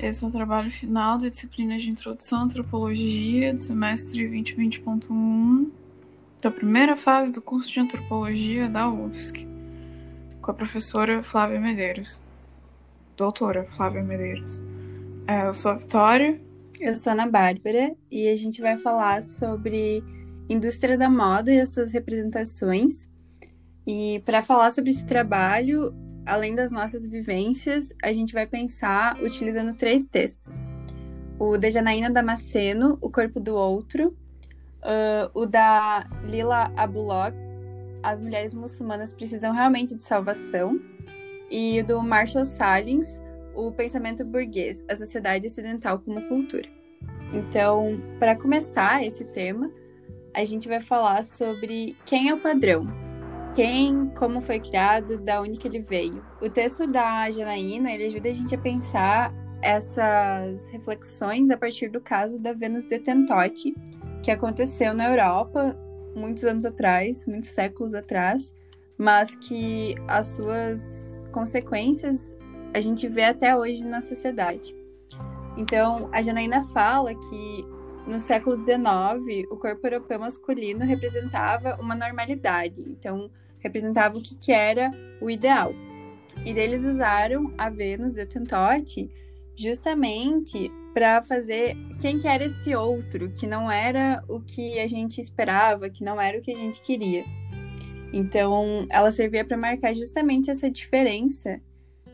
Esse 0.00 0.24
é 0.24 0.28
o 0.28 0.30
trabalho 0.30 0.70
final 0.70 1.18
da 1.18 1.28
disciplina 1.28 1.76
de 1.76 1.90
Introdução 1.90 2.38
à 2.38 2.44
Antropologia 2.44 3.52
do 3.52 3.60
semestre 3.60 4.28
2020.1 4.28 5.70
da 6.40 6.52
primeira 6.52 6.96
fase 6.96 7.32
do 7.32 7.42
curso 7.42 7.72
de 7.72 7.80
Antropologia 7.80 8.68
da 8.68 8.88
UFSC, 8.88 9.44
com 10.40 10.52
a 10.52 10.54
professora 10.54 11.20
Flávia 11.24 11.60
Medeiros. 11.60 12.22
Doutora 13.16 13.64
Flávia 13.64 14.00
Medeiros. 14.00 14.62
É, 15.26 15.48
eu 15.48 15.52
sou 15.52 15.72
a 15.72 15.74
Vitória. 15.74 16.40
Eu 16.80 16.94
sou 16.94 17.10
a 17.10 17.14
Ana 17.14 17.26
Bárbara 17.26 17.92
e 18.08 18.28
a 18.28 18.36
gente 18.36 18.60
vai 18.60 18.78
falar 18.78 19.20
sobre 19.24 20.04
indústria 20.48 20.96
da 20.96 21.10
moda 21.10 21.52
e 21.52 21.60
as 21.60 21.74
suas 21.74 21.92
representações. 21.92 23.10
E 23.84 24.22
para 24.24 24.42
falar 24.42 24.70
sobre 24.70 24.90
esse 24.90 25.04
trabalho, 25.04 25.92
além 26.28 26.54
das 26.54 26.70
nossas 26.70 27.06
vivências, 27.06 27.94
a 28.02 28.12
gente 28.12 28.34
vai 28.34 28.46
pensar 28.46 29.18
utilizando 29.22 29.74
três 29.74 30.06
textos. 30.06 30.68
O 31.38 31.56
de 31.56 31.70
Janaína 31.70 32.10
Damasceno, 32.10 32.98
O 33.00 33.10
Corpo 33.10 33.40
do 33.40 33.54
Outro, 33.54 34.08
uh, 34.08 35.30
o 35.32 35.46
da 35.46 36.06
Lila 36.24 36.70
Abulok, 36.76 37.34
As 38.02 38.20
Mulheres 38.20 38.52
Muçulmanas 38.52 39.12
Precisam 39.12 39.54
Realmente 39.54 39.94
de 39.94 40.02
Salvação, 40.02 40.78
e 41.50 41.80
o 41.80 41.86
do 41.86 42.02
Marshall 42.02 42.44
Salins, 42.44 43.20
O 43.54 43.72
Pensamento 43.72 44.22
Burguês, 44.22 44.84
A 44.86 44.94
Sociedade 44.94 45.46
Ocidental 45.46 45.98
como 45.98 46.28
Cultura. 46.28 46.68
Então, 47.32 47.98
para 48.18 48.36
começar 48.36 49.02
esse 49.02 49.24
tema, 49.24 49.70
a 50.34 50.44
gente 50.44 50.68
vai 50.68 50.82
falar 50.82 51.24
sobre 51.24 51.96
quem 52.04 52.28
é 52.28 52.34
o 52.34 52.40
padrão, 52.40 52.86
quem, 53.54 54.08
como 54.16 54.40
foi 54.40 54.60
criado, 54.60 55.18
da 55.18 55.40
onde 55.40 55.58
que 55.58 55.66
ele 55.66 55.80
veio. 55.80 56.22
O 56.40 56.48
texto 56.48 56.86
da 56.86 57.30
Janaína, 57.30 57.90
ele 57.90 58.06
ajuda 58.06 58.28
a 58.28 58.32
gente 58.32 58.54
a 58.54 58.58
pensar 58.58 59.34
essas 59.62 60.68
reflexões 60.68 61.50
a 61.50 61.56
partir 61.56 61.88
do 61.88 62.00
caso 62.00 62.38
da 62.38 62.52
Vênus 62.52 62.84
de 62.84 62.98
Tentote, 62.98 63.74
que 64.22 64.30
aconteceu 64.30 64.94
na 64.94 65.08
Europa 65.10 65.76
muitos 66.14 66.44
anos 66.44 66.64
atrás, 66.64 67.26
muitos 67.26 67.50
séculos 67.50 67.94
atrás, 67.94 68.54
mas 68.96 69.34
que 69.36 69.94
as 70.06 70.26
suas 70.26 71.18
consequências 71.32 72.36
a 72.74 72.80
gente 72.80 73.08
vê 73.08 73.24
até 73.24 73.56
hoje 73.56 73.82
na 73.84 74.00
sociedade. 74.00 74.74
Então, 75.56 76.08
a 76.12 76.22
Janaína 76.22 76.64
fala 76.66 77.14
que 77.14 77.66
no 78.08 78.18
século 78.18 78.56
XIX, 78.56 79.46
o 79.50 79.56
corpo 79.56 79.86
europeu 79.86 80.18
masculino 80.18 80.84
representava 80.84 81.76
uma 81.80 81.94
normalidade. 81.94 82.80
Então, 82.80 83.30
representava 83.58 84.16
o 84.16 84.22
que, 84.22 84.34
que 84.34 84.50
era 84.50 84.90
o 85.20 85.30
ideal. 85.30 85.72
E 86.44 86.50
eles 86.50 86.84
usaram 86.84 87.52
a 87.58 87.68
Vênus 87.68 88.14
de 88.14 88.24
Tentote 88.24 89.10
justamente 89.56 90.70
para 90.94 91.20
fazer 91.20 91.76
quem 92.00 92.18
que 92.18 92.26
era 92.26 92.44
esse 92.44 92.74
outro, 92.74 93.30
que 93.30 93.46
não 93.46 93.70
era 93.70 94.22
o 94.28 94.40
que 94.40 94.78
a 94.78 94.86
gente 94.86 95.20
esperava, 95.20 95.90
que 95.90 96.02
não 96.02 96.20
era 96.20 96.38
o 96.38 96.42
que 96.42 96.52
a 96.52 96.56
gente 96.56 96.80
queria. 96.80 97.24
Então, 98.12 98.86
ela 98.88 99.10
servia 99.10 99.44
para 99.44 99.56
marcar 99.56 99.94
justamente 99.94 100.50
essa 100.50 100.70
diferença 100.70 101.60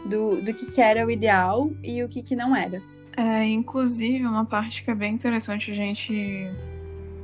do, 0.07 0.43
do 0.43 0.53
que, 0.53 0.67
que 0.67 0.81
era 0.81 1.07
o 1.07 1.11
ideal 1.11 1.71
e 1.83 2.03
o 2.03 2.09
que, 2.09 2.23
que 2.23 2.35
não 2.35 2.55
era. 2.55 2.83
É, 3.17 3.45
inclusive, 3.45 4.27
uma 4.27 4.45
parte 4.45 4.83
que 4.83 4.91
é 4.91 4.95
bem 4.95 5.15
interessante 5.15 5.71
a 5.71 5.75
gente 5.75 6.51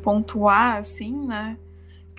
pontuar, 0.02 0.76
assim, 0.76 1.26
né? 1.26 1.56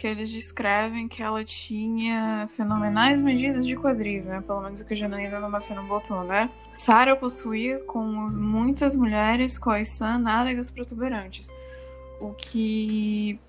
que 0.02 0.08
eles 0.08 0.32
descrevem 0.32 1.08
que 1.08 1.22
ela 1.22 1.44
tinha 1.44 2.50
fenomenais 2.58 3.22
medidas 3.22 3.64
de 3.68 3.76
quadris, 3.76 4.26
né? 4.26 4.42
Pelo 4.42 4.60
menos 4.60 4.82
o 4.82 4.88
que 4.88 4.96
a 4.96 4.98
Janaína 4.98 5.40
Damasceno 5.40 5.84
botou, 5.84 6.24
né? 6.24 6.50
Sara 6.72 7.16
possuía, 7.16 7.78
como 7.86 8.32
muitas 8.32 8.96
mulheres, 8.96 9.60
coiçã, 9.60 10.18
nádegas 10.18 10.72
protuberantes. 10.72 11.52
O 12.20 12.34
que, 12.34 13.40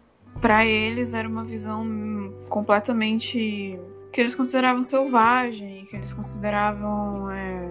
para 0.42 0.62
eles, 0.66 1.14
era 1.14 1.26
uma 1.26 1.42
visão 1.42 2.30
completamente... 2.50 3.78
que 4.12 4.20
eles 4.20 4.34
consideravam 4.34 4.84
selvagem, 4.84 5.86
que 5.86 5.96
eles 5.96 6.12
consideravam... 6.12 7.30
É... 7.30 7.70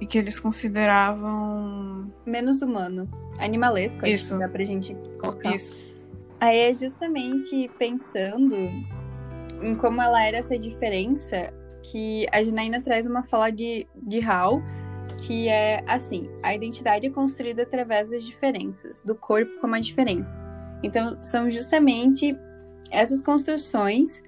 e 0.00 0.06
que 0.06 0.16
eles 0.16 0.40
consideravam... 0.40 1.81
Menos 2.24 2.62
humano. 2.62 3.08
Animalesco, 3.38 4.06
Isso. 4.06 4.26
acho 4.26 4.34
que 4.34 4.38
dá 4.40 4.48
pra 4.48 4.64
gente 4.64 4.96
colocar. 5.18 5.54
Isso. 5.54 5.92
Aí 6.40 6.58
é 6.58 6.74
justamente 6.74 7.70
pensando 7.78 8.56
em 9.62 9.76
como 9.76 10.02
ela 10.02 10.24
era 10.24 10.38
essa 10.38 10.58
diferença 10.58 11.52
que 11.82 12.26
a 12.32 12.42
Janaína 12.42 12.80
traz 12.80 13.06
uma 13.06 13.22
fala 13.22 13.50
de, 13.50 13.86
de 13.94 14.20
Hal, 14.20 14.62
que 15.18 15.48
é 15.48 15.82
assim: 15.86 16.28
a 16.42 16.54
identidade 16.54 17.06
é 17.06 17.10
construída 17.10 17.62
através 17.62 18.10
das 18.10 18.24
diferenças, 18.24 19.02
do 19.02 19.14
corpo 19.14 19.60
como 19.60 19.74
a 19.74 19.80
diferença. 19.80 20.40
Então, 20.82 21.22
são 21.22 21.50
justamente 21.50 22.36
essas 22.90 23.22
construções 23.22 24.22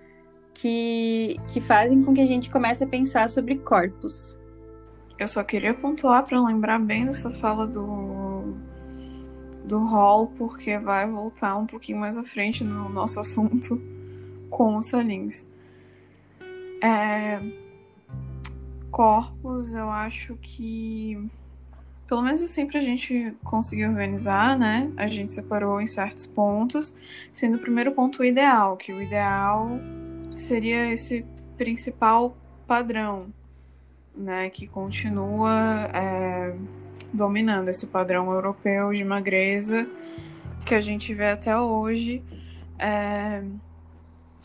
que, 0.54 1.36
que 1.52 1.60
fazem 1.60 2.02
com 2.02 2.14
que 2.14 2.20
a 2.20 2.26
gente 2.26 2.50
comece 2.50 2.84
a 2.84 2.86
pensar 2.86 3.28
sobre 3.28 3.56
corpos. 3.58 4.36
Eu 5.18 5.28
só 5.28 5.42
queria 5.44 5.72
pontuar 5.72 6.24
para 6.24 6.40
lembrar 6.40 6.78
bem 6.78 7.06
dessa 7.06 7.30
fala 7.30 7.66
do 7.66 8.54
do 9.64 9.78
Hall, 9.84 10.26
porque 10.36 10.78
vai 10.78 11.10
voltar 11.10 11.56
um 11.56 11.66
pouquinho 11.66 11.98
mais 11.98 12.18
à 12.18 12.22
frente 12.22 12.62
no 12.62 12.88
nosso 12.88 13.18
assunto 13.18 13.80
com 14.50 14.76
os 14.76 14.86
Salins. 14.86 15.50
É... 16.82 17.40
Corpos, 18.90 19.74
eu 19.74 19.90
acho 19.90 20.36
que. 20.36 21.30
Pelo 22.06 22.20
menos 22.20 22.40
sempre 22.42 22.76
a 22.76 22.82
gente 22.82 23.34
conseguiu 23.42 23.88
organizar, 23.88 24.58
né? 24.58 24.92
A 24.96 25.06
gente 25.06 25.32
separou 25.32 25.80
em 25.80 25.86
certos 25.86 26.26
pontos, 26.26 26.94
sendo 27.32 27.56
o 27.56 27.60
primeiro 27.60 27.92
ponto 27.92 28.20
o 28.20 28.24
ideal, 28.24 28.76
que 28.76 28.92
o 28.92 29.02
ideal 29.02 29.80
seria 30.34 30.92
esse 30.92 31.24
principal 31.56 32.36
padrão, 32.66 33.32
né? 34.16 34.50
Que 34.50 34.66
continua. 34.66 35.90
É 35.92 36.54
dominando 37.14 37.68
esse 37.68 37.86
padrão 37.86 38.30
europeu 38.32 38.92
de 38.92 39.04
magreza 39.04 39.86
que 40.66 40.74
a 40.74 40.80
gente 40.80 41.14
vê 41.14 41.30
até 41.30 41.56
hoje, 41.56 42.22
é, 42.78 43.44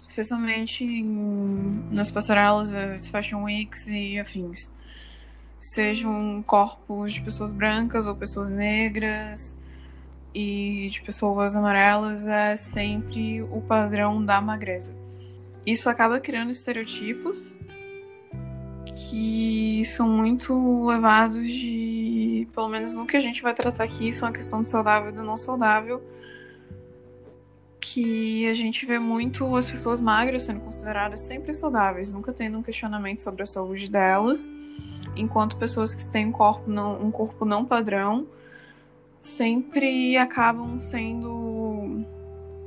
especialmente 0.06 0.84
em, 0.84 1.84
nas 1.90 2.12
passarelas, 2.12 2.74
as 2.74 3.10
Fashion 3.10 3.44
Weeks 3.44 3.88
e 3.88 4.20
afins. 4.20 4.72
Sejam 5.60 6.44
corpos 6.46 7.14
de 7.14 7.22
pessoas 7.22 7.52
brancas 7.52 8.06
ou 8.06 8.16
pessoas 8.16 8.50
negras 8.50 9.60
e 10.34 10.90
de 10.92 11.02
pessoas 11.02 11.56
amarelas, 11.56 12.28
é 12.28 12.56
sempre 12.56 13.42
o 13.42 13.62
padrão 13.62 14.24
da 14.24 14.40
magreza. 14.40 14.96
Isso 15.66 15.90
acaba 15.90 16.20
criando 16.20 16.52
estereotipos 16.52 17.58
que 18.96 19.84
são 19.86 20.10
muito 20.10 20.86
levados 20.86 21.50
de, 21.50 22.48
pelo 22.54 22.70
menos 22.70 22.94
no 22.94 23.06
que 23.06 23.18
a 23.18 23.20
gente 23.20 23.42
vai 23.42 23.54
tratar 23.54 23.84
aqui, 23.84 24.12
são 24.12 24.30
a 24.30 24.32
questão 24.32 24.62
do 24.62 24.68
saudável 24.68 25.10
e 25.10 25.14
do 25.14 25.24
não 25.24 25.38
saudável, 25.38 26.02
que 27.80 28.48
a 28.48 28.54
gente 28.54 28.86
vê 28.86 29.00
muito 29.00 29.56
as 29.56 29.70
pessoas 29.70 30.00
magras 30.00 30.44
sendo 30.44 30.60
consideradas 30.60 31.22
sempre 31.22 31.54
saudáveis, 31.54 32.12
nunca 32.12 32.34
tendo 32.34 32.58
um 32.58 32.64
questionamento 32.64 33.22
sobre 33.22 33.44
a 33.44 33.46
saúde 33.46 33.90
delas, 33.90 34.50
enquanto 35.16 35.58
pessoas 35.58 35.96
que 35.96 36.08
têm 36.10 36.28
um 36.28 36.32
corpo 36.32 36.70
não, 36.70 37.02
um 37.02 37.12
corpo 37.12 37.46
não 37.46 37.66
padrão 37.66 38.28
sempre 39.22 40.18
acabam 40.18 40.78
sendo 40.78 42.06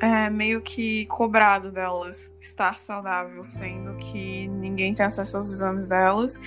é, 0.03 0.29
meio 0.29 0.61
que 0.61 1.07
cobrado 1.07 1.71
delas 1.71 2.35
estar 2.41 2.81
saudável, 2.81 3.45
sendo 3.45 3.95
que 3.99 4.49
ninguém 4.49 4.93
tem 4.93 5.07
acesso 5.07 5.37
aos 5.37 5.49
exames 5.53 5.87
delas, 5.87 6.41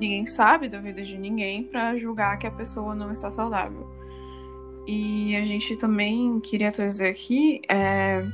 ninguém 0.00 0.24
sabe 0.24 0.66
da 0.66 0.80
vida 0.80 1.02
de 1.02 1.18
ninguém 1.18 1.62
para 1.62 1.94
julgar 1.94 2.38
que 2.38 2.46
a 2.46 2.50
pessoa 2.50 2.94
não 2.94 3.12
está 3.12 3.30
saudável. 3.30 3.86
E 4.86 5.36
a 5.36 5.44
gente 5.44 5.76
também 5.76 6.40
queria 6.40 6.72
trazer 6.72 7.10
aqui, 7.10 7.60
é, 7.68 8.26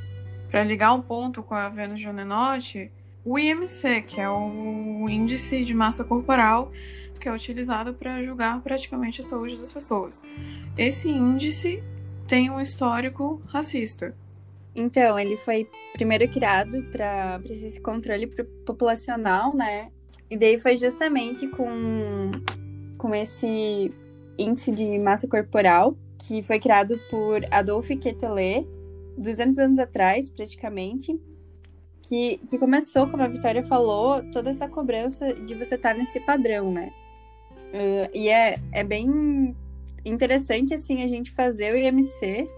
para 0.48 0.62
ligar 0.62 0.92
um 0.92 1.02
ponto 1.02 1.42
com 1.42 1.56
a 1.56 1.68
Vênus 1.68 1.98
de 1.98 2.08
Onenote, 2.08 2.92
o 3.24 3.36
IMC, 3.36 4.02
que 4.02 4.20
é 4.20 4.30
o 4.30 5.08
índice 5.08 5.64
de 5.64 5.74
massa 5.74 6.04
corporal 6.04 6.70
que 7.18 7.28
é 7.28 7.32
utilizado 7.32 7.92
para 7.92 8.22
julgar 8.22 8.60
praticamente 8.60 9.20
a 9.20 9.24
saúde 9.24 9.56
das 9.56 9.72
pessoas. 9.72 10.22
Esse 10.76 11.10
índice 11.10 11.82
tem 12.28 12.48
um 12.48 12.60
histórico 12.60 13.42
racista. 13.48 14.14
Então, 14.78 15.18
ele 15.18 15.36
foi 15.36 15.68
primeiro 15.92 16.28
criado 16.28 16.84
para 16.92 17.40
esse 17.50 17.80
controle 17.80 18.28
populacional, 18.64 19.54
né? 19.54 19.90
E 20.30 20.36
daí 20.36 20.58
foi 20.58 20.76
justamente 20.76 21.48
com, 21.48 22.30
com 22.96 23.14
esse 23.14 23.92
índice 24.38 24.70
de 24.70 24.98
massa 24.98 25.26
corporal 25.26 25.96
que 26.18 26.42
foi 26.42 26.60
criado 26.60 26.96
por 27.10 27.42
Adolphe 27.50 27.96
Quetelet 27.96 28.66
200 29.16 29.58
anos 29.58 29.78
atrás, 29.80 30.30
praticamente, 30.30 31.18
que, 32.02 32.38
que 32.48 32.56
começou, 32.56 33.08
como 33.08 33.22
a 33.22 33.28
Vitória 33.28 33.64
falou, 33.64 34.22
toda 34.30 34.50
essa 34.50 34.68
cobrança 34.68 35.34
de 35.34 35.54
você 35.54 35.74
estar 35.74 35.94
nesse 35.94 36.20
padrão, 36.20 36.70
né? 36.70 36.92
Uh, 37.72 38.10
e 38.14 38.28
é, 38.28 38.58
é 38.72 38.84
bem 38.84 39.56
interessante, 40.04 40.72
assim, 40.72 41.02
a 41.02 41.08
gente 41.08 41.32
fazer 41.32 41.74
o 41.74 41.76
IMC, 41.76 42.48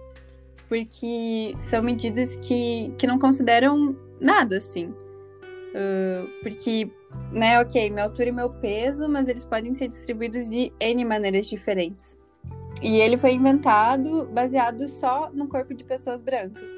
porque 0.71 1.53
são 1.59 1.83
medidas 1.83 2.37
que, 2.37 2.95
que 2.97 3.05
não 3.05 3.19
consideram 3.19 3.97
nada, 4.21 4.59
assim. 4.59 4.87
Uh, 4.87 6.31
porque, 6.45 6.89
né, 7.33 7.61
ok, 7.61 7.91
minha 7.91 8.05
altura 8.05 8.29
e 8.29 8.33
meu 8.33 8.49
peso, 8.49 9.09
mas 9.09 9.27
eles 9.27 9.45
podem 9.45 9.75
ser 9.75 9.89
distribuídos 9.89 10.49
de 10.49 10.73
N 10.79 11.05
maneiras 11.05 11.47
diferentes. 11.47 12.17
E 12.81 13.01
ele 13.01 13.19
foi 13.19 13.33
inventado 13.33 14.27
baseado 14.33 14.89
só 14.89 15.29
no 15.35 15.49
corpo 15.49 15.75
de 15.75 15.83
pessoas 15.83 16.23
brancas. 16.23 16.71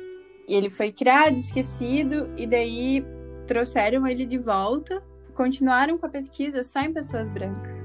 E 0.48 0.54
ele 0.54 0.70
foi 0.70 0.90
criado, 0.90 1.36
esquecido, 1.36 2.30
e 2.38 2.46
daí 2.46 3.04
trouxeram 3.46 4.06
ele 4.06 4.24
de 4.24 4.38
volta, 4.38 5.02
continuaram 5.34 5.98
com 5.98 6.06
a 6.06 6.08
pesquisa 6.08 6.62
só 6.62 6.80
em 6.80 6.94
pessoas 6.94 7.28
brancas. 7.28 7.84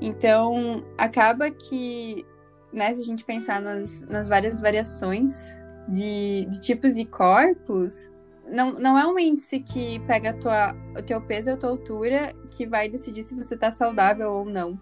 Então, 0.00 0.82
acaba 0.96 1.50
que, 1.50 2.24
né, 2.72 2.92
se 2.92 3.00
a 3.00 3.04
gente 3.04 3.24
pensar 3.24 3.60
nas, 3.60 4.02
nas 4.02 4.28
várias 4.28 4.60
variações 4.60 5.56
de, 5.88 6.46
de 6.50 6.60
tipos 6.60 6.94
de 6.94 7.04
corpos, 7.04 8.10
não, 8.48 8.72
não 8.72 8.98
é 8.98 9.06
um 9.06 9.18
índice 9.18 9.60
que 9.60 9.98
pega 10.00 10.32
tua, 10.32 10.74
o 10.96 11.02
teu 11.02 11.20
peso 11.20 11.50
e 11.50 11.52
a 11.52 11.56
tua 11.56 11.70
altura 11.70 12.34
que 12.50 12.66
vai 12.66 12.88
decidir 12.88 13.22
se 13.22 13.34
você 13.34 13.54
está 13.54 13.70
saudável 13.70 14.30
ou 14.30 14.44
não. 14.44 14.80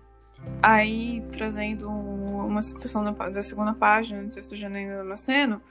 Aí, 0.63 1.23
trazendo 1.33 1.89
uma 1.89 2.61
citação 2.61 3.05
da, 3.05 3.11
da 3.29 3.43
segunda 3.43 3.73
página 3.73 4.23
do 4.23 4.29
texto 4.29 4.55
de 4.55 4.61
Janaína 4.61 4.99
Damasceno, 4.99 5.63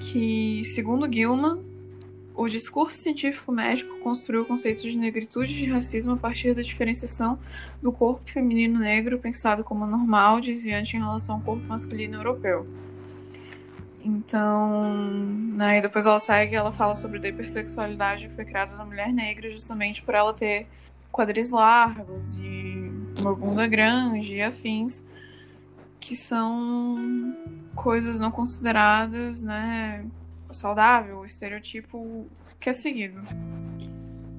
que, 0.00 0.62
segundo 0.64 1.12
Gilman, 1.12 1.64
o 2.34 2.48
discurso 2.48 2.96
científico 2.96 3.52
médico 3.52 3.98
construiu 3.98 4.42
o 4.42 4.44
conceito 4.44 4.82
de 4.82 4.96
negritude 4.96 5.52
e 5.52 5.66
de 5.66 5.70
racismo 5.70 6.12
a 6.12 6.16
partir 6.16 6.54
da 6.54 6.62
diferenciação 6.62 7.38
do 7.80 7.92
corpo 7.92 8.30
feminino 8.30 8.78
negro 8.78 9.18
pensado 9.18 9.62
como 9.62 9.86
normal, 9.86 10.40
desviante 10.40 10.96
em 10.96 11.00
relação 11.00 11.36
ao 11.36 11.40
corpo 11.42 11.64
masculino 11.66 12.16
europeu. 12.16 12.66
Então, 14.04 14.84
né, 15.54 15.78
e 15.78 15.80
depois 15.80 16.06
ela 16.06 16.18
segue, 16.18 16.56
ela 16.56 16.72
fala 16.72 16.94
sobre 16.94 17.24
a 17.24 17.28
hipersexualidade 17.28 18.28
que 18.28 18.34
foi 18.34 18.44
criada 18.44 18.76
na 18.76 18.84
mulher 18.84 19.12
negra 19.12 19.48
justamente 19.48 20.02
por 20.02 20.14
ela 20.14 20.34
ter 20.34 20.66
quadris 21.12 21.50
largos 21.50 22.38
e 22.38 22.90
uma 23.20 23.34
bunda 23.34 23.66
grande 23.66 24.36
e 24.36 24.42
afins, 24.42 25.04
que 26.00 26.16
são 26.16 27.36
coisas 27.76 28.18
não 28.18 28.30
consideradas, 28.30 29.42
né, 29.42 30.04
saudável, 30.52 31.18
o 31.18 31.24
estereotipo 31.24 32.26
que 32.58 32.70
é 32.70 32.72
seguido. 32.72 33.20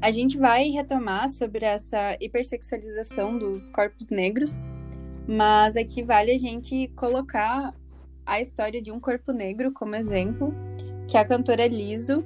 A 0.02 0.12
gente 0.12 0.38
vai 0.38 0.70
retomar 0.70 1.30
sobre 1.30 1.66
essa 1.66 2.18
hipersexualização 2.20 3.38
dos 3.38 3.70
corpos 3.70 4.10
negros, 4.10 4.60
mas 5.28 5.78
aqui 5.78 6.04
vale 6.04 6.32
a 6.32 6.38
gente 6.38 6.90
colocar 6.96 7.74
a 8.26 8.42
história 8.42 8.82
de 8.82 8.92
um 8.92 9.00
corpo 9.00 9.32
negro 9.32 9.72
como 9.72 9.96
exemplo, 9.96 10.54
que 11.08 11.18
é 11.18 11.22
a 11.22 11.26
cantora 11.26 11.68
Liso, 11.68 12.24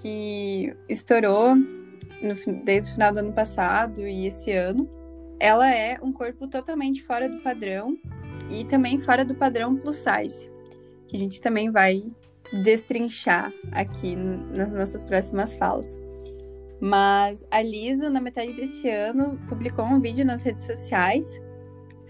que 0.00 0.74
estourou 0.88 1.56
no, 1.56 2.34
desde 2.64 2.90
o 2.90 2.94
final 2.94 3.12
do 3.12 3.18
ano 3.18 3.32
passado 3.32 4.06
e 4.06 4.26
esse 4.26 4.52
ano. 4.52 4.88
Ela 5.38 5.74
é 5.74 5.98
um 6.02 6.12
corpo 6.12 6.46
totalmente 6.46 7.02
fora 7.02 7.28
do 7.28 7.40
padrão 7.40 7.98
e 8.50 8.64
também 8.64 8.98
fora 8.98 9.24
do 9.24 9.34
padrão 9.34 9.76
plus 9.76 9.96
size, 9.96 10.50
que 11.08 11.16
a 11.16 11.18
gente 11.18 11.40
também 11.40 11.70
vai 11.70 12.04
destrinchar 12.52 13.52
aqui 13.72 14.16
nas 14.16 14.72
nossas 14.72 15.02
próximas 15.02 15.56
falas. 15.56 15.98
Mas 16.80 17.44
a 17.50 17.60
Liso, 17.60 18.08
na 18.08 18.20
metade 18.20 18.54
desse 18.54 18.88
ano, 18.88 19.38
publicou 19.48 19.84
um 19.84 20.00
vídeo 20.00 20.24
nas 20.24 20.42
redes 20.42 20.64
sociais 20.64 21.40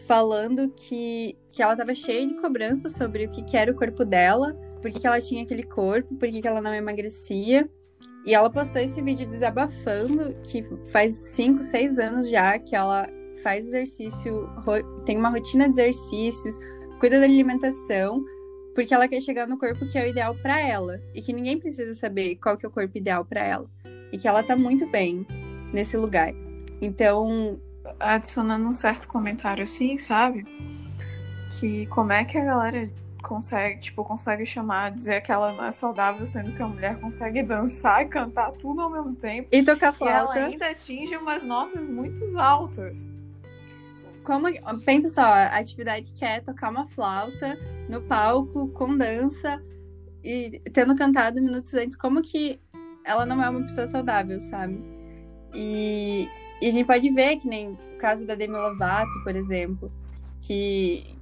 falando 0.06 0.70
que, 0.70 1.36
que 1.50 1.62
ela 1.62 1.72
estava 1.72 1.94
cheia 1.94 2.26
de 2.26 2.34
cobrança 2.34 2.88
sobre 2.88 3.26
o 3.26 3.30
que, 3.30 3.42
que 3.42 3.56
era 3.56 3.70
o 3.70 3.74
corpo 3.74 4.04
dela, 4.04 4.54
por 4.80 4.90
que, 4.90 5.06
ela 5.06 5.20
tinha 5.20 5.42
aquele 5.42 5.62
corpo, 5.62 6.14
por 6.14 6.28
que, 6.28 6.40
que 6.40 6.48
ela 6.48 6.60
não 6.60 6.72
emagrecia. 6.72 7.68
E 8.24 8.34
ela 8.34 8.50
postou 8.50 8.80
esse 8.80 9.00
vídeo 9.00 9.26
desabafando, 9.26 10.34
que 10.42 10.62
faz 10.90 11.14
5, 11.14 11.62
6 11.62 11.98
anos 11.98 12.28
já 12.28 12.58
que 12.58 12.74
ela 12.76 13.08
faz 13.42 13.66
exercício, 13.66 14.48
tem 15.04 15.16
uma 15.16 15.30
rotina 15.30 15.68
de 15.68 15.80
exercícios, 15.80 16.56
cuida 16.98 17.18
da 17.18 17.24
alimentação, 17.24 18.22
porque 18.74 18.94
ela 18.94 19.08
quer 19.08 19.20
chegar 19.20 19.46
no 19.46 19.58
corpo 19.58 19.86
que 19.88 19.98
é 19.98 20.04
o 20.04 20.08
ideal 20.08 20.34
para 20.34 20.60
ela 20.60 21.00
e 21.14 21.22
que 21.22 21.32
ninguém 21.32 21.58
precisa 21.58 21.94
saber 21.94 22.36
qual 22.36 22.56
que 22.56 22.64
é 22.64 22.68
o 22.68 22.72
corpo 22.72 22.96
ideal 22.96 23.24
para 23.24 23.42
ela 23.42 23.70
e 24.12 24.18
que 24.18 24.28
ela 24.28 24.42
tá 24.42 24.56
muito 24.56 24.86
bem 24.86 25.26
nesse 25.72 25.96
lugar. 25.96 26.32
Então, 26.80 27.60
adicionando 27.98 28.66
um 28.66 28.74
certo 28.74 29.06
comentário 29.08 29.62
assim, 29.62 29.98
sabe? 29.98 30.44
Que 31.58 31.86
como 31.86 32.12
é 32.12 32.24
que 32.24 32.38
a 32.38 32.44
galera 32.44 32.88
consegue, 33.22 33.80
tipo, 33.80 34.04
consegue 34.04 34.46
chamar, 34.46 34.90
dizer 34.90 35.20
que 35.20 35.30
ela 35.30 35.52
não 35.52 35.64
é 35.64 35.70
saudável, 35.70 36.24
sendo 36.24 36.52
que 36.52 36.62
a 36.62 36.66
mulher 36.66 36.98
consegue 36.98 37.42
dançar 37.42 38.02
e 38.02 38.08
cantar 38.08 38.52
tudo 38.52 38.80
ao 38.80 38.90
mesmo 38.90 39.14
tempo. 39.14 39.48
E 39.52 39.62
tocar 39.62 39.92
flauta. 39.92 40.38
E 40.38 40.42
ela 40.42 40.48
ainda 40.48 40.70
atinge 40.70 41.16
umas 41.16 41.42
notas 41.42 41.86
muito 41.86 42.24
altas. 42.38 43.08
Como, 44.24 44.46
pensa 44.84 45.08
só, 45.08 45.22
a 45.22 45.56
atividade 45.56 46.10
que 46.12 46.24
é 46.24 46.40
tocar 46.40 46.70
uma 46.70 46.86
flauta 46.86 47.58
no 47.88 48.02
palco, 48.02 48.68
com 48.68 48.96
dança, 48.96 49.62
e 50.22 50.60
tendo 50.72 50.94
cantado 50.94 51.40
minutos 51.40 51.72
antes, 51.74 51.96
como 51.96 52.22
que 52.22 52.60
ela 53.04 53.24
não 53.24 53.42
é 53.42 53.48
uma 53.48 53.62
pessoa 53.62 53.86
saudável, 53.86 54.40
sabe? 54.40 54.78
E, 55.54 56.28
e 56.60 56.68
a 56.68 56.70
gente 56.70 56.86
pode 56.86 57.10
ver 57.10 57.36
que 57.36 57.48
nem 57.48 57.72
o 57.72 57.98
caso 57.98 58.26
da 58.26 58.34
Demi 58.34 58.54
Lovato, 58.54 59.22
por 59.24 59.34
exemplo, 59.34 59.90
que, 60.40 61.16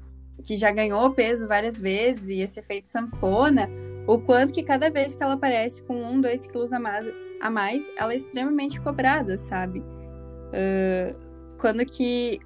que 0.45 0.56
já 0.56 0.71
ganhou 0.71 1.12
peso 1.12 1.47
várias 1.47 1.79
vezes, 1.79 2.29
e 2.29 2.41
esse 2.41 2.59
efeito 2.59 2.89
sanfona, 2.89 3.71
o 4.06 4.19
quanto 4.19 4.53
que 4.53 4.62
cada 4.62 4.91
vez 4.91 5.15
que 5.15 5.23
ela 5.23 5.35
aparece 5.35 5.83
com 5.83 5.95
um, 5.95 6.21
dois 6.21 6.47
quilos 6.47 6.73
a 6.73 6.81
mais, 6.81 7.06
a 7.41 7.50
mais 7.50 7.89
ela 7.97 8.12
é 8.12 8.17
extremamente 8.17 8.81
cobrada, 8.81 9.39
sabe? 9.39 9.81
Uh, 9.81 11.15
quando 11.59 11.85
que 11.85 12.41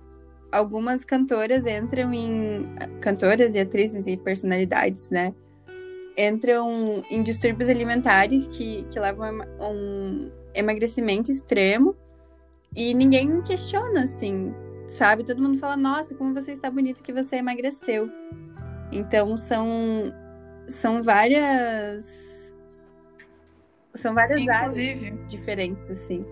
algumas 0.53 1.05
cantoras 1.05 1.67
entram 1.67 2.13
em. 2.13 2.69
Cantoras 3.01 3.55
e 3.55 3.59
atrizes 3.59 4.07
e 4.07 4.17
personalidades, 4.17 5.11
né? 5.11 5.35
Entram 6.17 7.03
em 7.11 7.23
distúrbios 7.23 7.71
alimentares 7.71 8.47
que, 8.47 8.85
que 8.91 9.01
levam 9.01 9.41
a 9.59 9.69
um 9.69 10.31
emagrecimento 10.55 11.31
extremo 11.31 11.97
e 12.77 12.93
ninguém 12.93 13.41
questiona, 13.43 14.03
assim, 14.03 14.55
sabe? 14.87 15.25
Todo 15.25 15.43
mundo 15.43 15.59
fala, 15.59 15.77
nossa, 15.77 16.15
como 16.15 16.35
você 16.35 16.53
está 16.53 16.71
bonita 16.71 17.03
que 17.03 17.13
você 17.13 17.37
emagreceu. 17.37 18.11
Então 18.93 19.37
são. 19.37 20.15
São 20.69 21.03
várias. 21.03 22.55
São 23.95 24.15
várias 24.15 24.41
Inclusive, 24.41 25.07
áreas 25.09 25.29
diferentes, 25.29 25.91
assim. 25.91 26.25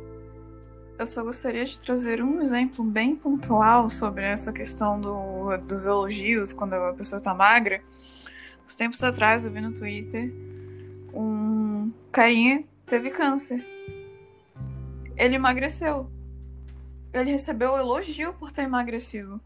Eu 1.00 1.07
só 1.07 1.25
gostaria 1.25 1.64
de 1.64 1.80
trazer 1.80 2.23
um 2.23 2.42
exemplo 2.42 2.85
bem 2.85 3.16
pontual 3.16 3.88
sobre 3.88 4.23
essa 4.23 4.52
questão 4.52 5.00
do, 5.00 5.57
dos 5.66 5.87
elogios 5.87 6.52
quando 6.52 6.75
a 6.75 6.92
pessoa 6.92 7.16
está 7.16 7.33
magra. 7.33 7.80
Uns 8.66 8.76
tempos 8.76 9.02
atrás 9.02 9.47
eu 9.47 9.50
vi 9.50 9.62
no 9.62 9.73
Twitter 9.73 10.30
um 11.14 11.90
carinha 12.12 12.64
teve 12.85 13.09
câncer. 13.09 13.66
Ele 15.16 15.37
emagreceu. 15.37 16.11
Ele 17.14 17.30
recebeu 17.30 17.78
elogio 17.78 18.35
por 18.35 18.52
ter 18.52 18.64
emagrecido. 18.64 19.40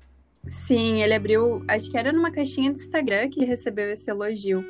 Sim, 0.49 1.03
ele 1.03 1.15
abriu. 1.15 1.65
Acho 1.69 1.89
que 1.89 1.97
era 1.97 2.13
numa 2.13 2.33
caixinha 2.33 2.73
do 2.73 2.79
Instagram 2.79 3.31
que 3.31 3.45
recebeu 3.45 3.89
esse 3.93 4.11
elogio. 4.11 4.65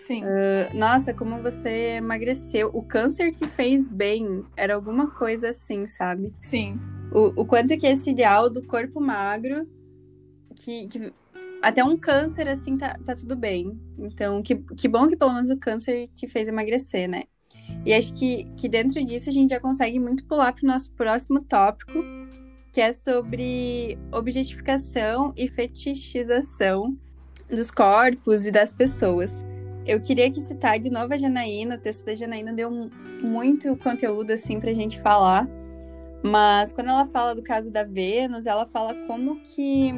Sim. 0.00 0.24
Uh, 0.24 0.76
nossa, 0.76 1.12
como 1.12 1.42
você 1.42 1.96
emagreceu. 1.98 2.70
O 2.72 2.82
câncer 2.82 3.32
que 3.32 3.46
fez 3.46 3.86
bem 3.86 4.42
era 4.56 4.74
alguma 4.74 5.10
coisa 5.10 5.50
assim, 5.50 5.86
sabe? 5.86 6.32
Sim. 6.40 6.80
O, 7.12 7.42
o 7.42 7.44
quanto 7.44 7.76
que 7.76 7.86
esse 7.86 8.10
ideal 8.10 8.48
do 8.48 8.66
corpo 8.66 8.98
magro, 8.98 9.68
que, 10.56 10.88
que 10.88 11.12
até 11.60 11.84
um 11.84 11.98
câncer 11.98 12.48
assim 12.48 12.78
tá, 12.78 12.98
tá 13.04 13.14
tudo 13.14 13.36
bem. 13.36 13.78
Então, 13.98 14.42
que, 14.42 14.56
que 14.56 14.88
bom 14.88 15.06
que 15.06 15.16
pelo 15.16 15.34
menos 15.34 15.50
o 15.50 15.58
câncer 15.58 16.08
te 16.14 16.26
fez 16.26 16.48
emagrecer, 16.48 17.06
né? 17.06 17.24
E 17.84 17.92
acho 17.92 18.14
que, 18.14 18.44
que 18.56 18.70
dentro 18.70 19.04
disso 19.04 19.28
a 19.28 19.32
gente 19.32 19.50
já 19.50 19.60
consegue 19.60 19.98
muito 20.00 20.24
pular 20.24 20.52
para 20.54 20.64
o 20.64 20.66
nosso 20.66 20.90
próximo 20.92 21.42
tópico, 21.42 22.02
que 22.72 22.80
é 22.80 22.90
sobre 22.94 23.98
objetificação 24.10 25.34
e 25.36 25.46
fetichização 25.46 26.96
dos 27.50 27.70
corpos 27.70 28.46
e 28.46 28.50
das 28.50 28.72
pessoas. 28.72 29.44
Eu 29.86 30.00
queria 30.00 30.30
que 30.30 30.40
citar 30.40 30.78
de 30.78 30.90
novo 30.90 31.12
a 31.12 31.16
Janaína, 31.16 31.76
o 31.76 31.78
texto 31.78 32.04
da 32.04 32.14
Janaína 32.14 32.52
deu 32.52 32.70
muito 32.70 33.76
conteúdo 33.78 34.30
assim 34.30 34.60
pra 34.60 34.74
gente 34.74 35.00
falar. 35.00 35.48
Mas 36.22 36.72
quando 36.72 36.88
ela 36.88 37.06
fala 37.06 37.34
do 37.34 37.42
caso 37.42 37.70
da 37.70 37.82
Vênus, 37.82 38.46
ela 38.46 38.66
fala 38.66 38.94
como 39.06 39.40
que 39.40 39.92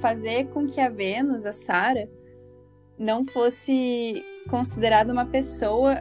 fazer 0.00 0.48
com 0.48 0.66
que 0.66 0.80
a 0.80 0.90
Vênus, 0.90 1.46
a 1.46 1.52
Sara, 1.52 2.08
não 2.98 3.24
fosse 3.24 4.22
considerada 4.50 5.12
uma 5.12 5.24
pessoa, 5.24 5.96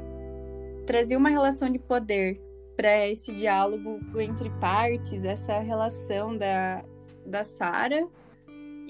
trazia 0.85 1.17
uma 1.17 1.29
relação 1.29 1.69
de 1.69 1.79
poder 1.79 2.41
para 2.75 3.07
esse 3.07 3.33
diálogo 3.33 3.99
entre 4.19 4.49
partes, 4.59 5.23
essa 5.23 5.59
relação 5.59 6.37
da, 6.37 6.83
da 7.25 7.43
Sara 7.43 8.07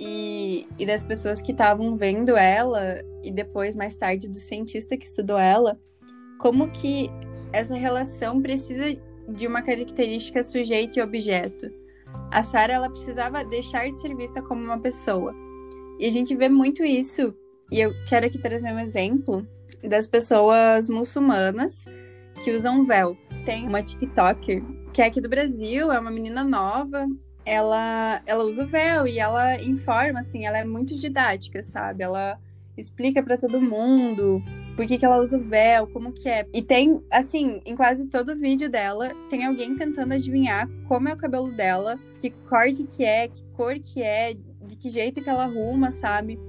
e, 0.03 0.67
e 0.79 0.85
das 0.85 1.03
pessoas 1.03 1.43
que 1.43 1.51
estavam 1.51 1.95
vendo 1.95 2.35
ela, 2.35 2.99
e 3.23 3.31
depois, 3.31 3.75
mais 3.75 3.95
tarde, 3.95 4.27
do 4.27 4.37
cientista 4.37 4.97
que 4.97 5.05
estudou 5.05 5.37
ela, 5.37 5.79
como 6.39 6.71
que 6.71 7.07
essa 7.53 7.75
relação 7.75 8.41
precisa 8.41 8.97
de 9.29 9.45
uma 9.45 9.61
característica 9.61 10.41
sujeito 10.41 10.97
e 10.97 11.03
objeto. 11.03 11.69
A 12.31 12.41
Sarah 12.41 12.73
ela 12.73 12.89
precisava 12.89 13.45
deixar 13.45 13.87
de 13.87 14.01
ser 14.01 14.15
vista 14.15 14.41
como 14.41 14.63
uma 14.63 14.79
pessoa. 14.79 15.35
E 15.99 16.07
a 16.07 16.11
gente 16.11 16.35
vê 16.35 16.49
muito 16.49 16.83
isso, 16.83 17.35
e 17.71 17.79
eu 17.79 17.93
quero 18.09 18.25
aqui 18.25 18.39
trazer 18.39 18.73
um 18.73 18.79
exemplo 18.79 19.47
das 19.87 20.07
pessoas 20.07 20.89
muçulmanas 20.89 21.85
que 22.43 22.51
usam 22.51 22.83
véu. 22.85 23.15
Tem 23.45 23.67
uma 23.67 23.83
TikToker 23.83 24.63
que 24.91 25.01
é 25.01 25.05
aqui 25.05 25.21
do 25.21 25.29
Brasil, 25.29 25.91
é 25.91 25.99
uma 25.99 26.11
menina 26.11 26.43
nova, 26.43 27.05
ela, 27.51 28.21
ela 28.25 28.45
usa 28.45 28.63
o 28.63 28.67
véu 28.67 29.05
e 29.05 29.19
ela 29.19 29.61
informa, 29.61 30.21
assim, 30.21 30.45
ela 30.45 30.57
é 30.57 30.63
muito 30.63 30.97
didática, 30.97 31.61
sabe? 31.61 32.01
Ela 32.01 32.39
explica 32.77 33.21
para 33.21 33.35
todo 33.35 33.59
mundo 33.59 34.41
por 34.73 34.85
que, 34.85 34.97
que 34.97 35.03
ela 35.03 35.21
usa 35.21 35.37
o 35.37 35.43
véu, 35.43 35.85
como 35.87 36.13
que 36.13 36.29
é. 36.29 36.47
E 36.53 36.61
tem, 36.61 37.03
assim, 37.11 37.61
em 37.65 37.75
quase 37.75 38.07
todo 38.07 38.37
vídeo 38.37 38.69
dela, 38.69 39.11
tem 39.29 39.45
alguém 39.45 39.75
tentando 39.75 40.13
adivinhar 40.13 40.65
como 40.87 41.09
é 41.09 41.13
o 41.13 41.17
cabelo 41.17 41.51
dela, 41.51 41.99
que 42.21 42.29
corte 42.29 42.85
que 42.85 43.03
é, 43.03 43.27
que 43.27 43.43
cor 43.51 43.77
que 43.77 44.01
é, 44.01 44.33
de 44.33 44.77
que 44.77 44.87
jeito 44.87 45.21
que 45.21 45.29
ela 45.29 45.43
arruma, 45.43 45.91
sabe? 45.91 46.39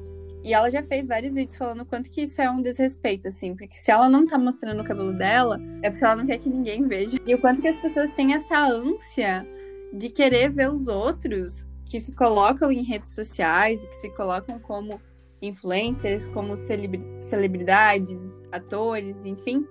E 0.44 0.54
ela 0.54 0.70
já 0.70 0.84
fez 0.84 1.08
vários 1.08 1.34
vídeos 1.34 1.58
falando 1.58 1.84
quanto 1.84 2.12
que 2.12 2.22
isso 2.22 2.40
é 2.40 2.48
um 2.48 2.62
desrespeito, 2.62 3.26
assim, 3.26 3.56
porque 3.56 3.74
se 3.74 3.90
ela 3.90 4.08
não 4.08 4.24
tá 4.24 4.38
mostrando 4.38 4.80
o 4.80 4.84
cabelo 4.84 5.12
dela, 5.12 5.60
é 5.82 5.90
porque 5.90 6.04
ela 6.04 6.14
não 6.14 6.26
quer 6.26 6.38
que 6.38 6.48
ninguém 6.48 6.86
veja. 6.86 7.18
E 7.26 7.34
o 7.34 7.40
quanto 7.40 7.60
que 7.60 7.66
as 7.66 7.78
pessoas 7.78 8.08
têm 8.12 8.34
essa 8.34 8.64
ânsia 8.64 9.44
de 9.92 10.08
querer 10.08 10.50
ver 10.50 10.70
os 10.70 10.88
outros 10.88 11.66
que 11.84 12.00
se 12.00 12.12
colocam 12.12 12.72
em 12.72 12.82
redes 12.82 13.14
sociais 13.14 13.84
que 13.84 13.96
se 13.96 14.10
colocam 14.10 14.58
como 14.58 15.00
influencers, 15.42 16.28
como 16.28 16.54
celebridades, 16.56 18.42
atores, 18.52 19.26
enfim, 19.26 19.66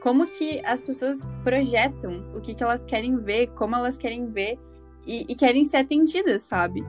como 0.00 0.26
que 0.26 0.62
as 0.64 0.80
pessoas 0.80 1.26
projetam 1.42 2.24
o 2.34 2.40
que, 2.40 2.54
que 2.54 2.62
elas 2.62 2.84
querem 2.84 3.16
ver, 3.16 3.48
como 3.48 3.74
elas 3.74 3.98
querem 3.98 4.30
ver 4.30 4.58
e, 5.06 5.26
e 5.28 5.34
querem 5.34 5.64
ser 5.64 5.78
atendidas, 5.78 6.42
sabe? 6.42 6.82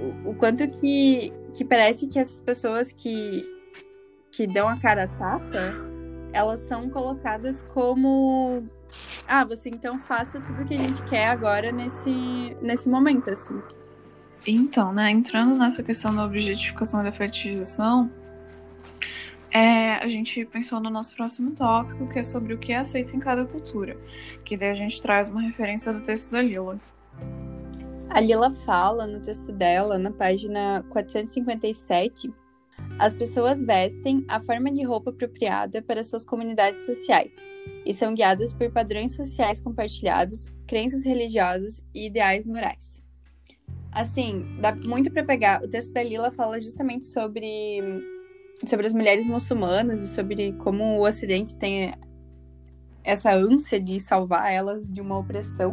O, 0.00 0.30
o, 0.30 0.34
quanto 0.34 0.66
que, 0.68 1.32
que 1.54 1.64
parece 1.64 2.08
que 2.08 2.18
essas 2.18 2.40
pessoas 2.40 2.90
que, 2.90 3.44
que 4.32 4.46
dão 4.46 4.68
a 4.68 4.78
cara 4.80 5.04
a 5.04 5.08
tapa, 5.08 5.74
elas 6.32 6.60
são 6.60 6.88
colocadas 6.88 7.62
como 7.74 8.66
ah, 9.26 9.44
você 9.44 9.68
então 9.68 9.98
faça 9.98 10.40
tudo 10.40 10.62
o 10.62 10.64
que 10.64 10.74
a 10.74 10.78
gente 10.78 11.02
quer 11.04 11.26
agora 11.28 11.70
nesse, 11.70 12.56
nesse 12.62 12.88
momento, 12.88 13.30
assim. 13.30 13.60
Então, 14.46 14.92
né, 14.92 15.10
entrando 15.10 15.56
nessa 15.56 15.82
questão 15.82 16.14
da 16.14 16.24
objetificação 16.24 17.00
e 17.00 17.04
da 17.04 17.12
fetichização, 17.12 18.10
é, 19.50 19.94
a 19.96 20.08
gente 20.08 20.44
pensou 20.46 20.80
no 20.80 20.88
nosso 20.88 21.14
próximo 21.14 21.50
tópico, 21.54 22.08
que 22.08 22.18
é 22.18 22.24
sobre 22.24 22.54
o 22.54 22.58
que 22.58 22.72
é 22.72 22.78
aceito 22.78 23.14
em 23.14 23.20
cada 23.20 23.44
cultura. 23.44 23.96
Que 24.44 24.56
daí 24.56 24.70
a 24.70 24.74
gente 24.74 25.00
traz 25.02 25.28
uma 25.28 25.42
referência 25.42 25.92
do 25.92 26.00
texto 26.00 26.32
da 26.32 26.40
Lila. 26.40 26.80
A 28.08 28.20
Lila 28.20 28.50
fala 28.50 29.06
no 29.06 29.20
texto 29.20 29.52
dela, 29.52 29.98
na 29.98 30.10
página 30.10 30.82
457, 30.88 32.32
as 32.98 33.12
pessoas 33.12 33.60
vestem 33.60 34.24
a 34.28 34.40
forma 34.40 34.70
de 34.70 34.82
roupa 34.82 35.10
apropriada 35.10 35.82
para 35.82 36.02
suas 36.02 36.24
comunidades 36.24 36.86
sociais 36.86 37.46
e 37.84 37.94
são 37.94 38.14
guiadas 38.14 38.52
por 38.52 38.70
padrões 38.70 39.12
sociais 39.14 39.58
compartilhados, 39.60 40.46
crenças 40.66 41.04
religiosas 41.04 41.82
e 41.94 42.06
ideais 42.06 42.44
morais. 42.44 43.02
Assim, 43.90 44.44
dá 44.60 44.74
muito 44.74 45.10
para 45.10 45.24
pegar. 45.24 45.62
O 45.62 45.68
texto 45.68 45.92
da 45.92 46.02
Lila 46.02 46.30
fala 46.30 46.60
justamente 46.60 47.06
sobre, 47.06 47.80
sobre 48.66 48.86
as 48.86 48.92
mulheres 48.92 49.26
muçulmanas 49.26 50.02
e 50.02 50.08
sobre 50.14 50.52
como 50.52 50.98
o 50.98 51.06
Ocidente 51.06 51.56
tem 51.56 51.92
essa 53.02 53.34
ânsia 53.34 53.80
de 53.80 53.98
salvar 53.98 54.52
elas 54.52 54.86
de 54.92 55.00
uma 55.00 55.18
opressão. 55.18 55.72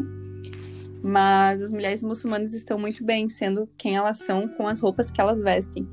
Mas 1.04 1.62
as 1.62 1.72
mulheres 1.72 2.02
muçulmanas 2.02 2.54
estão 2.54 2.80
muito 2.80 3.04
bem 3.04 3.28
sendo 3.30 3.70
quem 3.78 3.96
elas 3.96 4.18
são 4.20 4.48
com 4.48 4.68
as 4.68 4.80
roupas 4.80 5.12
que 5.12 5.20
elas 5.20 5.42
vestem. 5.42 5.88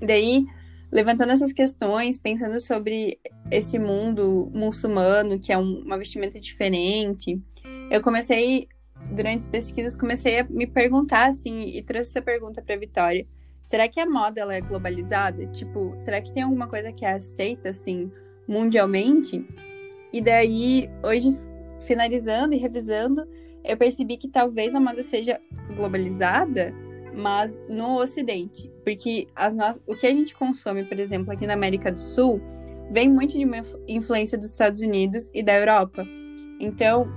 Daí, 0.00 0.44
levantando 0.90 1.32
essas 1.32 1.52
questões, 1.52 2.18
pensando 2.18 2.60
sobre 2.60 3.18
esse 3.50 3.78
mundo 3.78 4.50
muçulmano, 4.54 5.38
que 5.38 5.52
é 5.52 5.58
um, 5.58 5.82
uma 5.82 5.98
vestimenta 5.98 6.38
diferente, 6.40 7.40
eu 7.90 8.00
comecei, 8.00 8.68
durante 9.12 9.42
as 9.42 9.48
pesquisas, 9.48 9.96
comecei 9.96 10.40
a 10.40 10.44
me 10.44 10.66
perguntar, 10.66 11.28
assim, 11.28 11.66
e 11.68 11.82
trouxe 11.82 12.10
essa 12.10 12.22
pergunta 12.22 12.60
para 12.60 12.76
Vitória. 12.76 13.26
Será 13.62 13.88
que 13.88 14.00
a 14.00 14.06
moda 14.06 14.40
ela 14.40 14.54
é 14.54 14.60
globalizada? 14.60 15.46
Tipo, 15.48 15.94
será 15.98 16.20
que 16.20 16.32
tem 16.32 16.42
alguma 16.42 16.68
coisa 16.68 16.92
que 16.92 17.04
é 17.04 17.12
aceita, 17.12 17.70
assim, 17.70 18.10
mundialmente? 18.46 19.44
E 20.12 20.20
daí, 20.20 20.88
hoje, 21.04 21.36
finalizando 21.84 22.54
e 22.54 22.58
revisando, 22.58 23.26
eu 23.64 23.76
percebi 23.76 24.16
que 24.16 24.28
talvez 24.28 24.74
a 24.74 24.80
moda 24.80 25.02
seja 25.02 25.40
globalizada, 25.76 26.72
mas 27.14 27.58
no 27.68 28.00
Ocidente. 28.00 28.70
Porque 28.86 29.26
as 29.34 29.52
no... 29.52 29.64
o 29.84 29.96
que 29.96 30.06
a 30.06 30.12
gente 30.12 30.32
consome, 30.32 30.84
por 30.84 31.00
exemplo, 31.00 31.32
aqui 31.32 31.44
na 31.44 31.54
América 31.54 31.90
do 31.90 31.98
Sul, 31.98 32.40
vem 32.88 33.10
muito 33.10 33.36
de 33.36 33.44
uma 33.44 33.60
influência 33.88 34.38
dos 34.38 34.52
Estados 34.52 34.80
Unidos 34.80 35.28
e 35.34 35.42
da 35.42 35.58
Europa. 35.58 36.06
Então, 36.60 37.12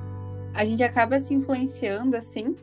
a 0.56 0.66
gente 0.66 0.84
acaba 0.84 1.20
se 1.20 1.32
influenciando 1.32 2.18
assim. 2.18 2.56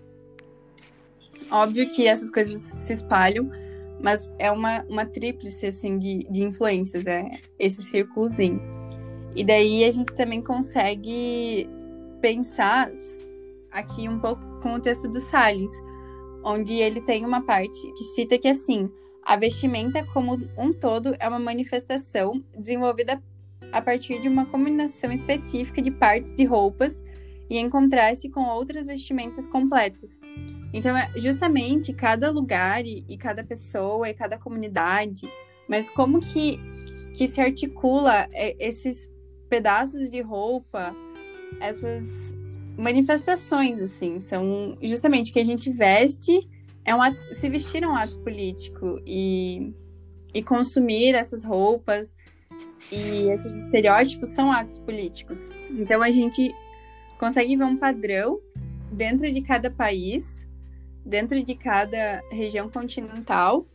Óbvio 1.49 1.89
que 1.89 2.09
essas 2.09 2.33
coisas 2.33 2.61
se 2.77 2.95
espalham, 2.95 3.49
mas 4.03 4.33
é 4.41 4.51
uma, 4.51 4.85
uma 4.89 5.07
tríplice 5.07 5.67
assim, 5.67 6.01
de, 6.01 6.27
de 6.29 6.43
influências, 6.43 7.07
é 7.07 7.31
esse 7.61 7.83
círculozinho. 7.83 8.61
E 9.37 9.45
daí 9.45 9.85
a 9.85 9.91
gente 9.93 10.13
também 10.15 10.43
consegue 10.43 11.71
pensar 12.21 12.91
aqui 13.71 14.09
um 14.09 14.19
pouco 14.19 14.43
com 14.61 14.75
o 14.75 14.81
texto 14.81 15.07
do 15.09 15.21
Salles, 15.21 15.73
onde 16.47 16.75
ele 16.75 17.01
tem 17.01 17.27
uma 17.27 17.43
parte 17.43 17.93
que 17.93 18.05
cita 18.05 18.39
que 18.39 18.47
assim, 18.47 18.89
a 19.25 19.37
vestimenta 19.37 20.07
como 20.15 20.41
um 20.57 20.73
todo 20.73 21.17
é 21.19 21.29
uma 21.29 21.41
manifestação 21.41 22.41
desenvolvida 22.57 23.21
a 23.73 23.83
partir 23.83 24.21
de 24.21 24.29
uma 24.29 24.47
combinação 24.47 25.11
específica 25.11 25.83
de 25.83 25.91
partes 25.91 26.33
de 26.33 26.45
roupas 26.45 27.03
e 27.51 27.59
em 27.59 27.69
contraste 27.69 28.29
com 28.29 28.45
outras 28.45 28.87
vestimentas 28.87 29.49
completas. 29.49 30.21
Então, 30.73 30.97
é 30.97 31.11
justamente 31.17 31.93
cada 31.93 32.31
lugar 32.31 32.87
e, 32.87 33.05
e 33.09 33.17
cada 33.17 33.43
pessoa 33.43 34.09
e 34.09 34.15
cada 34.15 34.39
comunidade, 34.39 35.29
mas 35.69 35.91
como 35.91 36.21
que, 36.21 36.61
que 37.17 37.27
se 37.27 37.41
articula 37.41 38.29
é, 38.33 38.55
esses 38.65 39.11
pedaços 39.49 40.11
de 40.11 40.21
roupa, 40.21 40.95
essas 41.61 42.05
manifestações, 42.77 43.81
assim, 43.81 44.21
são 44.21 44.77
justamente 44.83 45.31
o 45.31 45.35
que 45.35 45.41
a 45.41 45.45
gente 45.45 45.71
veste, 45.71 46.49
é 46.85 46.95
um 46.95 47.03
ato, 47.03 47.19
se 47.35 47.49
vestir 47.49 47.83
é 47.83 47.89
um 47.89 47.95
ato 47.95 48.17
político 48.19 49.01
e, 49.05 49.75
e 50.33 50.43
consumir 50.43 51.15
essas 51.15 51.45
roupas 51.45 52.15
e 52.93 53.29
esses 53.29 53.53
estereótipos 53.65 54.29
são 54.29 54.53
atos 54.53 54.79
políticos. 54.79 55.51
Então 55.71 56.01
a 56.01 56.11
gente 56.11 56.55
consegue 57.19 57.57
ver 57.57 57.65
um 57.65 57.77
padrão 57.77 58.41
dentro 58.93 59.31
de 59.31 59.43
cada 59.43 59.71
país, 59.71 60.47
dentro 61.05 61.43
de 61.43 61.55
cada 61.57 62.23
região 62.31 62.71
continental 62.71 63.67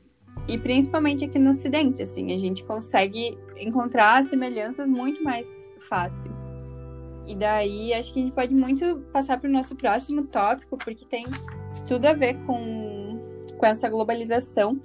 e 0.48 0.58
principalmente 0.58 1.26
aqui 1.26 1.38
no 1.38 1.50
Ocidente, 1.50 2.02
assim, 2.02 2.34
a 2.34 2.38
gente 2.38 2.64
consegue 2.64 3.38
encontrar 3.58 4.24
semelhanças 4.24 4.90
muito 4.90 5.24
mais 5.24 5.70
fácil. 5.90 6.51
E 7.28 7.36
daí 7.36 7.94
acho 7.94 8.14
que 8.14 8.20
a 8.20 8.24
gente 8.24 8.34
pode 8.34 8.54
muito 8.54 9.04
passar 9.14 9.40
para 9.40 9.50
o 9.50 9.52
nosso 9.52 9.76
próximo 9.76 10.24
tópico, 10.26 10.78
porque 10.78 11.06
tem 11.06 11.26
tudo 11.88 12.06
a 12.06 12.14
ver 12.14 12.36
com, 12.46 13.20
com 13.58 13.66
essa 13.66 13.90
globalização, 13.90 14.82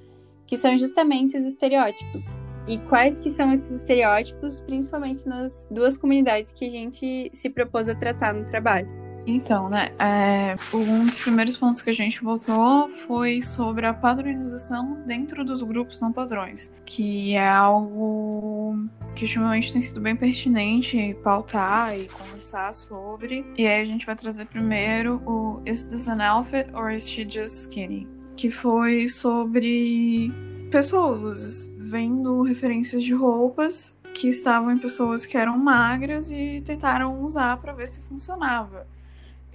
que 0.47 0.57
são 0.57 0.77
justamente 0.77 1.37
os 1.37 1.45
estereótipos. 1.45 2.39
E 2.69 2.79
quais 2.79 3.21
que 3.21 3.31
são 3.31 3.53
esses 3.53 3.77
estereótipos, 3.77 4.61
principalmente 4.61 5.27
nas 5.27 5.67
duas 5.71 5.97
comunidades 5.97 6.53
que 6.53 6.67
a 6.67 6.71
gente 6.71 7.31
se 7.33 7.49
propôs 7.49 7.89
a 7.89 7.95
tratar 7.95 8.35
no 8.35 8.45
trabalho? 8.45 8.89
Então, 9.27 9.69
né, 9.69 9.91
é, 9.99 10.57
um 10.73 11.05
dos 11.05 11.17
primeiros 11.17 11.57
pontos 11.57 11.83
que 11.83 11.91
a 11.91 11.93
gente 11.93 12.23
botou 12.23 12.89
foi 12.89 13.43
sobre 13.43 13.85
a 13.85 13.93
padronização 13.93 15.03
dentro 15.05 15.45
dos 15.45 15.63
grupos 15.63 16.01
não 16.01 16.13
padrões, 16.13 16.73
que 16.85 17.35
é 17.35 17.49
algo 17.49 18.79
que 19.17 19.25
ultimamente 19.25 19.73
tem 19.73 19.83
sido 19.83 20.01
bem 20.01 20.15
pertinente 20.15 21.17
pautar 21.25 21.99
e 21.99 22.07
conversar 22.07 22.75
sobre. 22.75 23.45
E 23.57 23.67
aí 23.67 23.81
a 23.81 23.85
gente 23.85 24.07
vai 24.07 24.15
trazer 24.15 24.47
primeiro 24.47 25.21
o 25.27 25.61
Is 25.67 25.87
this 25.87 26.09
an 26.09 26.23
outfit 26.23 26.69
or 26.75 26.93
is 26.93 27.09
she 27.09 27.25
just 27.29 27.63
skinny? 27.63 28.07
Que 28.37 28.51
foi 28.51 29.09
sobre 29.09 30.31
pessoas 30.71 31.75
vendo 31.79 32.43
referências 32.43 33.03
de 33.03 33.15
roupas 33.15 33.99
que 34.15 34.29
estavam 34.29 34.71
em 34.71 34.79
pessoas 34.79 35.27
que 35.27 35.37
eram 35.37 35.59
magras 35.59 36.31
e 36.31 36.63
tentaram 36.65 37.23
usar 37.23 37.57
para 37.57 37.73
ver 37.73 37.89
se 37.89 38.01
funcionava 38.03 38.87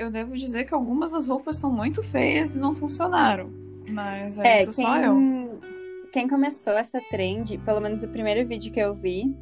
eu 0.01 0.10
devo 0.10 0.34
dizer 0.34 0.65
que 0.65 0.74
algumas 0.74 1.12
das 1.12 1.27
roupas 1.27 1.58
são 1.58 1.72
muito 1.72 2.01
feias 2.01 2.56
e 2.56 2.60
não 2.60 2.74
funcionaram. 2.74 3.51
Mas 3.88 4.39
é, 4.39 4.48
é 4.48 4.63
isso 4.63 4.75
quem, 4.75 4.86
só 4.86 4.98
eu. 4.98 5.13
Quem 6.12 6.27
começou 6.27 6.74
essa 6.74 7.00
trend, 7.10 7.58
pelo 7.60 7.80
menos 7.80 8.03
o 8.03 8.08
primeiro 8.10 8.46
vídeo 8.46 8.70
que 8.70 8.82
eu 8.82 8.94
vi 8.94 9.34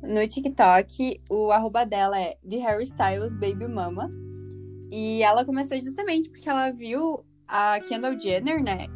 no 0.00 0.24
TikTok, 0.28 1.20
o 1.28 1.50
arroba 1.50 1.84
dela 1.84 2.16
é 2.20 2.36
The 2.48 2.58
Harry 2.58 2.84
Styles 2.84 3.34
Baby 3.34 3.66
Mama. 3.66 4.08
E 4.92 5.24
ela 5.24 5.44
começou 5.44 5.76
justamente 5.82 6.30
porque 6.30 6.48
ela 6.48 6.70
viu 6.70 7.24
a 7.48 7.80
Kendall 7.80 8.18
Jenner, 8.18 8.62
né? 8.62 8.86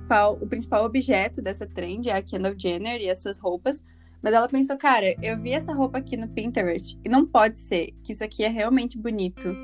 O 0.40 0.46
principal 0.46 0.84
objeto 0.84 1.42
dessa 1.42 1.66
trend 1.66 2.08
é 2.08 2.12
a 2.12 2.22
Kendall 2.22 2.54
Jenner 2.56 3.00
e 3.00 3.10
as 3.10 3.20
suas 3.20 3.37
roupas. 3.37 3.82
Mas 4.22 4.32
ela 4.32 4.46
pensou, 4.46 4.76
cara, 4.76 5.16
eu 5.20 5.37
vi 5.37 5.50
essa 5.50 5.72
roupa 5.72 5.98
aqui 5.98 6.16
no 6.16 6.28
Pinterest 6.28 6.96
e 7.04 7.08
não 7.08 7.26
pode 7.26 7.58
ser 7.58 7.96
que 8.04 8.12
isso 8.12 8.22
aqui 8.22 8.44
é 8.44 8.48
realmente 8.48 8.96
bonito. 8.96 9.56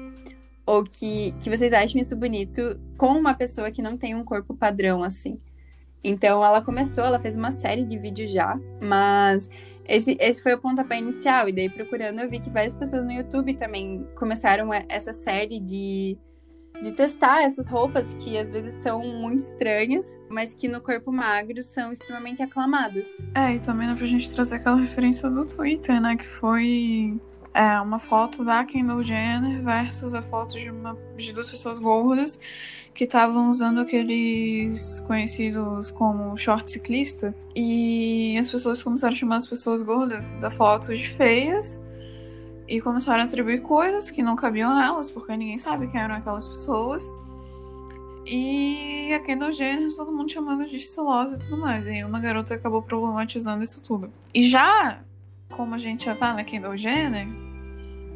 Ou 0.66 0.82
que, 0.82 1.32
que 1.40 1.49
vocês 1.49 1.73
achem 1.73 2.00
isso 2.00 2.16
bonito 2.16 2.80
com 2.99 3.12
uma 3.12 3.34
pessoa 3.34 3.70
que 3.70 3.82
não 3.82 3.96
tem 3.96 4.16
um 4.16 4.25
corpo 4.25 4.56
padrão, 4.56 5.04
assim. 5.04 5.38
Então 6.04 6.44
ela 6.44 6.61
começou, 6.61 7.02
ela 7.02 7.18
fez 7.18 7.34
uma 7.34 7.50
série 7.50 7.84
de 7.84 7.96
vídeos 7.96 8.30
já, 8.30 8.61
mas 8.80 9.49
esse, 9.88 10.16
esse 10.20 10.42
foi 10.42 10.54
o 10.54 10.58
pontapé 10.58 10.99
inicial. 10.99 11.49
E 11.49 11.52
daí, 11.52 11.68
procurando, 11.70 12.20
eu 12.20 12.28
vi 12.28 12.38
que 12.38 12.50
várias 12.50 12.75
pessoas 12.75 13.04
no 13.04 13.12
YouTube 13.12 13.54
também 13.54 14.06
começaram 14.14 14.70
essa 14.88 15.12
série 15.12 15.58
de 15.58 16.18
de 16.82 16.92
testar 16.92 17.42
essas 17.42 17.68
roupas 17.68 18.14
que 18.14 18.37
às 18.37 18.50
vezes 18.50 18.82
são 18.82 19.00
muito 19.20 19.40
estranhas, 19.40 20.06
mas 20.28 20.54
que 20.54 20.68
no 20.68 20.80
corpo 20.80 21.12
magro 21.12 21.62
são 21.62 21.92
extremamente 21.92 22.42
aclamadas. 22.42 23.08
É, 23.34 23.54
e 23.54 23.61
também 23.61 23.88
dá 23.88 23.94
pra 23.94 24.06
gente 24.06 24.30
trazer 24.30 24.56
aquela 24.56 24.76
referência 24.76 25.30
do 25.30 25.46
Twitter, 25.46 26.00
né? 26.00 26.16
Que 26.16 26.26
foi 26.26 27.18
é, 27.54 27.80
uma 27.80 28.00
foto 28.00 28.44
da 28.44 28.64
Kendall 28.64 29.04
Jenner 29.04 29.62
versus 29.62 30.12
a 30.12 30.20
foto 30.20 30.58
de, 30.58 30.68
uma, 30.68 30.99
de 31.16 31.32
duas 31.32 31.49
pessoas 31.49 31.78
gordas 31.78 32.40
que 32.92 33.04
estavam 33.04 33.49
usando 33.49 33.80
aqueles 33.80 35.00
conhecidos 35.06 35.92
como 35.92 36.37
short 36.37 36.68
ciclista. 36.68 37.34
E 37.54 38.37
as 38.38 38.50
pessoas 38.50 38.82
começaram 38.82 39.12
a 39.12 39.16
chamar 39.16 39.37
as 39.37 39.46
pessoas 39.46 39.82
gordas 39.82 40.34
da 40.34 40.50
foto 40.50 40.94
de 40.94 41.08
feias 41.08 41.82
e 42.66 42.80
começaram 42.80 43.23
a 43.23 43.25
atribuir 43.25 43.62
coisas 43.62 44.11
que 44.11 44.23
não 44.23 44.34
cabiam 44.34 44.76
a 44.76 44.87
elas, 44.87 45.08
porque 45.08 45.37
ninguém 45.37 45.58
sabe 45.58 45.87
quem 45.87 46.00
eram 46.00 46.16
aquelas 46.16 46.49
pessoas. 46.49 47.08
E 48.26 49.12
a 49.12 49.20
Kendall 49.20 49.52
Jenner, 49.52 49.94
todo 49.94 50.11
mundo 50.11 50.32
chamando 50.32 50.66
de 50.66 50.76
estilosa 50.76 51.37
e 51.37 51.38
tudo 51.38 51.58
mais. 51.58 51.87
E 51.87 52.02
uma 52.02 52.18
garota 52.18 52.54
acabou 52.54 52.82
problematizando 52.82 53.62
isso 53.62 53.82
tudo. 53.82 54.11
E 54.32 54.49
já, 54.49 55.00
como 55.50 55.75
a 55.75 55.78
gente 55.78 56.06
já 56.06 56.14
tá 56.14 56.32
na 56.32 56.42
Kendall 56.42 56.76
Jenner, 56.76 57.43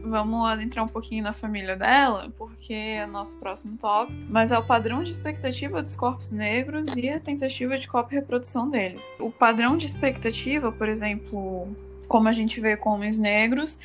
vamos 0.08 0.48
adentrar 0.48 0.84
um 0.84 0.88
pouquinho 0.88 1.22
na 1.22 1.32
família 1.32 1.76
dela, 1.76 2.32
porque 2.36 2.72
é 2.72 3.06
nosso 3.06 3.36
próximo 3.38 3.76
top. 3.76 4.12
Mas 4.28 4.52
é 4.52 4.58
o 4.58 4.64
padrão 4.64 5.02
de 5.02 5.10
expectativa 5.10 5.82
dos 5.82 5.94
corpos 5.94 6.32
negros 6.32 6.86
e 6.96 7.08
a 7.08 7.20
tentativa 7.20 7.78
de 7.78 7.86
cópia 7.86 8.16
e 8.16 8.20
reprodução 8.20 8.68
deles. 8.68 9.14
O 9.18 9.30
padrão 9.30 9.76
de 9.76 9.86
expectativa, 9.86 10.72
por 10.72 10.88
exemplo, 10.88 11.68
como 12.08 12.28
a 12.28 12.32
gente 12.32 12.60
vê 12.60 12.76
com 12.76 12.90
homens 12.90 13.18
negros, 13.18 13.78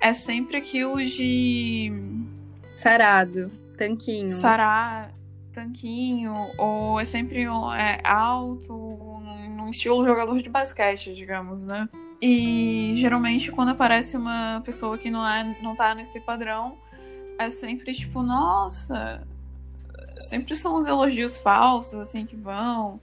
é 0.00 0.12
sempre 0.12 0.56
aquilo 0.56 1.02
de. 1.04 1.92
Sarado, 2.76 3.50
tanquinho. 3.76 4.30
Sará, 4.30 5.10
tanquinho, 5.52 6.34
ou 6.56 7.00
é 7.00 7.04
sempre 7.04 7.44
é, 7.44 8.00
alto, 8.04 8.72
num 9.56 9.68
estilo 9.68 10.04
jogador 10.04 10.40
de 10.40 10.48
basquete, 10.48 11.14
digamos, 11.14 11.64
né? 11.64 11.88
E 12.20 12.94
geralmente 12.96 13.52
quando 13.52 13.68
aparece 13.68 14.16
uma 14.16 14.60
pessoa 14.64 14.98
que 14.98 15.10
não, 15.10 15.26
é, 15.26 15.56
não 15.62 15.76
tá 15.76 15.94
nesse 15.94 16.20
padrão, 16.20 16.76
é 17.38 17.48
sempre 17.48 17.94
tipo, 17.94 18.22
nossa. 18.22 19.22
Sempre 20.20 20.56
são 20.56 20.76
os 20.76 20.88
elogios 20.88 21.38
falsos, 21.38 21.94
assim, 21.94 22.26
que 22.26 22.34
vão. 22.34 23.00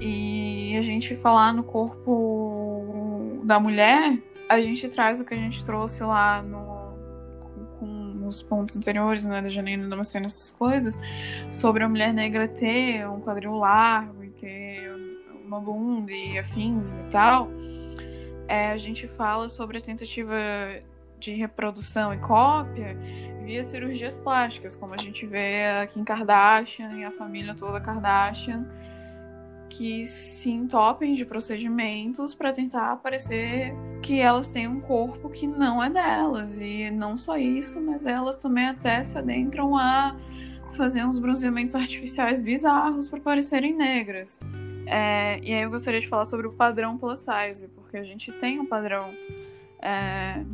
E 0.00 0.74
a 0.76 0.80
gente 0.80 1.14
falar 1.16 1.52
no 1.52 1.62
corpo 1.62 3.42
da 3.44 3.60
mulher, 3.60 4.18
a 4.48 4.60
gente 4.60 4.88
traz 4.88 5.20
o 5.20 5.24
que 5.24 5.34
a 5.34 5.36
gente 5.36 5.62
trouxe 5.62 6.02
lá 6.02 6.40
no, 6.40 6.94
com, 7.78 8.18
com 8.18 8.26
os 8.26 8.42
pontos 8.42 8.74
anteriores, 8.76 9.26
né, 9.26 9.42
da 9.42 9.50
Janine 9.50 9.88
Damasceno, 9.88 10.26
essas 10.26 10.50
coisas, 10.50 10.98
sobre 11.50 11.84
a 11.84 11.88
mulher 11.88 12.14
negra 12.14 12.48
ter 12.48 13.06
um 13.06 13.20
quadril 13.20 13.54
largo 13.56 14.24
e 14.24 14.30
ter 14.30 14.90
uma 15.44 15.60
bunda 15.60 16.10
e 16.10 16.38
afins 16.38 16.94
e 16.94 17.02
tal. 17.10 17.50
É, 18.50 18.72
a 18.72 18.76
gente 18.76 19.06
fala 19.06 19.48
sobre 19.48 19.78
a 19.78 19.80
tentativa 19.80 20.34
de 21.20 21.32
reprodução 21.34 22.12
e 22.12 22.18
cópia 22.18 22.98
via 23.44 23.62
cirurgias 23.62 24.18
plásticas, 24.18 24.74
como 24.74 24.92
a 24.92 24.96
gente 24.96 25.24
vê 25.24 25.68
a 25.68 25.86
Kim 25.86 26.02
Kardashian 26.02 26.96
e 26.96 27.04
a 27.04 27.12
família 27.12 27.54
toda 27.54 27.80
Kardashian 27.80 28.66
que 29.68 30.04
se 30.04 30.50
entopem 30.50 31.14
de 31.14 31.24
procedimentos 31.24 32.34
para 32.34 32.52
tentar 32.52 32.96
parecer 32.96 33.72
que 34.02 34.18
elas 34.18 34.50
têm 34.50 34.66
um 34.66 34.80
corpo 34.80 35.30
que 35.30 35.46
não 35.46 35.80
é 35.80 35.88
delas. 35.88 36.60
E 36.60 36.90
não 36.90 37.16
só 37.16 37.38
isso, 37.38 37.80
mas 37.80 38.04
elas 38.04 38.40
também 38.40 38.66
até 38.66 39.00
se 39.04 39.16
adentram 39.16 39.78
a 39.78 40.16
fazer 40.72 41.04
uns 41.04 41.20
bronzeamentos 41.20 41.76
artificiais 41.76 42.42
bizarros 42.42 43.06
para 43.06 43.20
parecerem 43.20 43.76
negras. 43.76 44.40
É, 44.88 45.38
e 45.40 45.54
aí 45.54 45.62
eu 45.62 45.70
gostaria 45.70 46.00
de 46.00 46.08
falar 46.08 46.24
sobre 46.24 46.48
o 46.48 46.52
padrão 46.52 46.98
plus 46.98 47.20
size, 47.20 47.68
porque 47.90 47.96
a 47.96 48.04
gente 48.04 48.30
tem 48.30 48.60
um 48.60 48.66
padrão. 48.66 49.12
É, 49.82 50.44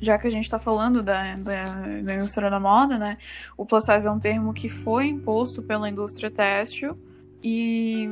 já 0.00 0.18
que 0.18 0.26
a 0.26 0.30
gente 0.30 0.42
está 0.42 0.58
falando 0.58 1.00
da, 1.00 1.36
da, 1.36 2.00
da 2.02 2.14
indústria 2.16 2.50
da 2.50 2.58
moda, 2.58 2.98
né? 2.98 3.16
O 3.56 3.64
plus 3.64 3.84
size 3.84 4.08
é 4.08 4.10
um 4.10 4.18
termo 4.18 4.52
que 4.52 4.68
foi 4.68 5.06
imposto 5.06 5.62
pela 5.62 5.88
indústria 5.88 6.32
têxtil 6.32 6.98
e 7.44 8.08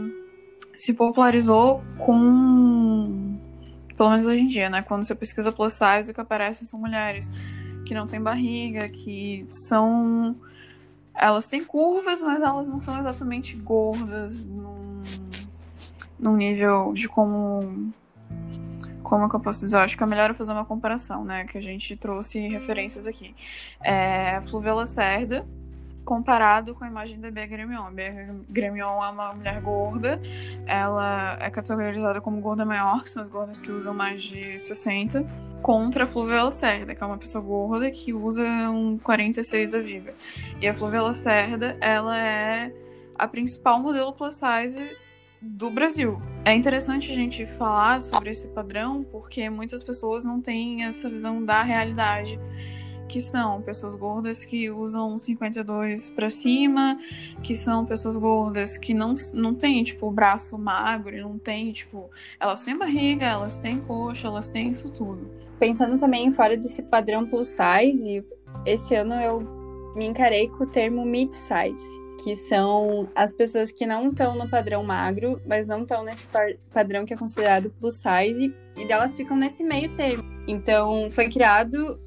se 0.76 0.94
popularizou 0.94 1.82
com. 1.98 3.36
Pelo 3.96 4.10
menos 4.10 4.26
hoje 4.26 4.42
em 4.42 4.46
dia, 4.46 4.70
né? 4.70 4.80
Quando 4.80 5.04
você 5.04 5.14
pesquisa 5.16 5.50
plus 5.50 5.74
size, 5.74 6.12
o 6.12 6.14
que 6.14 6.20
aparece 6.20 6.64
são 6.64 6.78
mulheres 6.78 7.32
que 7.84 7.94
não 7.94 8.06
têm 8.06 8.22
barriga, 8.22 8.88
que 8.88 9.44
são. 9.48 10.36
Elas 11.12 11.48
têm 11.48 11.64
curvas, 11.64 12.22
mas 12.22 12.42
elas 12.42 12.68
não 12.68 12.78
são 12.78 12.96
exatamente 13.00 13.56
gordas 13.56 14.46
num, 14.46 15.02
num 16.16 16.36
nível 16.36 16.92
de 16.92 17.08
como. 17.08 17.92
Como 19.10 19.24
é 19.24 19.28
que 19.28 19.34
eu 19.34 19.40
posso 19.40 19.64
dizer? 19.64 19.76
Eu 19.76 19.80
acho 19.80 19.96
que 19.96 20.04
é 20.04 20.06
melhor 20.06 20.32
fazer 20.34 20.52
uma 20.52 20.64
comparação, 20.64 21.24
né? 21.24 21.44
Que 21.44 21.58
a 21.58 21.60
gente 21.60 21.96
trouxe 21.96 22.46
referências 22.46 23.08
aqui. 23.08 23.34
É, 23.80 24.40
Fluvia 24.42 24.72
Lacerda, 24.72 25.44
comparado 26.04 26.76
com 26.76 26.84
a 26.84 26.86
imagem 26.86 27.18
da 27.18 27.28
Bea 27.28 27.44
Gremion. 27.44 27.88
A 27.88 27.90
Bea 27.90 28.28
Gremion 28.48 29.02
é 29.02 29.08
uma 29.08 29.32
mulher 29.34 29.60
gorda, 29.62 30.22
ela 30.64 31.36
é 31.40 31.50
categorizada 31.50 32.20
como 32.20 32.40
gorda 32.40 32.64
maior, 32.64 33.02
que 33.02 33.10
são 33.10 33.20
as 33.20 33.28
gordas 33.28 33.60
que 33.60 33.72
usam 33.72 33.92
mais 33.92 34.22
de 34.22 34.56
60, 34.56 35.26
contra 35.60 36.04
a 36.04 36.06
Fluvia 36.06 36.44
Lacerda, 36.44 36.94
que 36.94 37.02
é 37.02 37.06
uma 37.06 37.18
pessoa 37.18 37.42
gorda 37.42 37.90
que 37.90 38.12
usa 38.12 38.44
um 38.70 38.96
46 38.96 39.72
da 39.72 39.80
vida. 39.80 40.14
E 40.60 40.68
a 40.68 40.72
Fluvia 40.72 41.02
Lacerda, 41.02 41.76
ela 41.80 42.16
é 42.16 42.72
a 43.18 43.26
principal 43.26 43.80
modelo 43.80 44.12
plus 44.12 44.36
size 44.36 44.96
do 45.40 45.70
Brasil. 45.70 46.20
É 46.44 46.54
interessante 46.54 47.10
a 47.10 47.14
gente 47.14 47.46
falar 47.46 48.02
sobre 48.02 48.30
esse 48.30 48.48
padrão 48.48 49.04
porque 49.04 49.48
muitas 49.48 49.82
pessoas 49.82 50.24
não 50.24 50.40
têm 50.40 50.84
essa 50.84 51.08
visão 51.08 51.44
da 51.44 51.62
realidade 51.62 52.38
que 53.10 53.20
são 53.20 53.60
pessoas 53.60 53.96
gordas 53.96 54.44
que 54.44 54.70
usam 54.70 55.18
52 55.18 56.10
para 56.10 56.30
cima, 56.30 56.96
que 57.42 57.56
são 57.56 57.84
pessoas 57.84 58.16
gordas 58.16 58.78
que 58.78 58.94
não, 58.94 59.14
não 59.34 59.52
têm, 59.52 59.82
tipo, 59.82 60.06
o 60.06 60.12
braço 60.12 60.56
magro, 60.56 61.20
não 61.20 61.36
tem, 61.36 61.72
tipo, 61.72 62.08
elas 62.38 62.64
têm 62.64 62.78
barriga, 62.78 63.26
elas 63.26 63.58
têm 63.58 63.80
coxa, 63.80 64.28
elas 64.28 64.48
têm 64.48 64.68
isso 64.70 64.88
tudo. 64.90 65.28
Pensando 65.58 65.98
também 65.98 66.32
fora 66.32 66.56
desse 66.56 66.84
padrão 66.84 67.26
plus 67.26 67.48
size, 67.48 68.24
esse 68.64 68.94
ano 68.94 69.14
eu 69.14 69.40
me 69.96 70.06
encarei 70.06 70.48
com 70.48 70.62
o 70.62 70.66
termo 70.66 71.04
mid 71.04 71.32
size, 71.32 71.99
que 72.22 72.36
são 72.36 73.08
as 73.14 73.32
pessoas 73.32 73.72
que 73.72 73.86
não 73.86 74.10
estão 74.10 74.36
no 74.36 74.48
padrão 74.48 74.82
magro, 74.82 75.40
mas 75.46 75.66
não 75.66 75.82
estão 75.82 76.04
nesse 76.04 76.26
padrão 76.72 77.04
que 77.04 77.14
é 77.14 77.16
considerado 77.16 77.70
plus 77.70 77.94
size, 77.94 78.54
e 78.76 78.86
delas 78.86 79.16
ficam 79.16 79.36
nesse 79.36 79.64
meio 79.64 79.94
termo. 79.94 80.24
Então, 80.46 81.10
foi 81.10 81.28
criado 81.28 81.98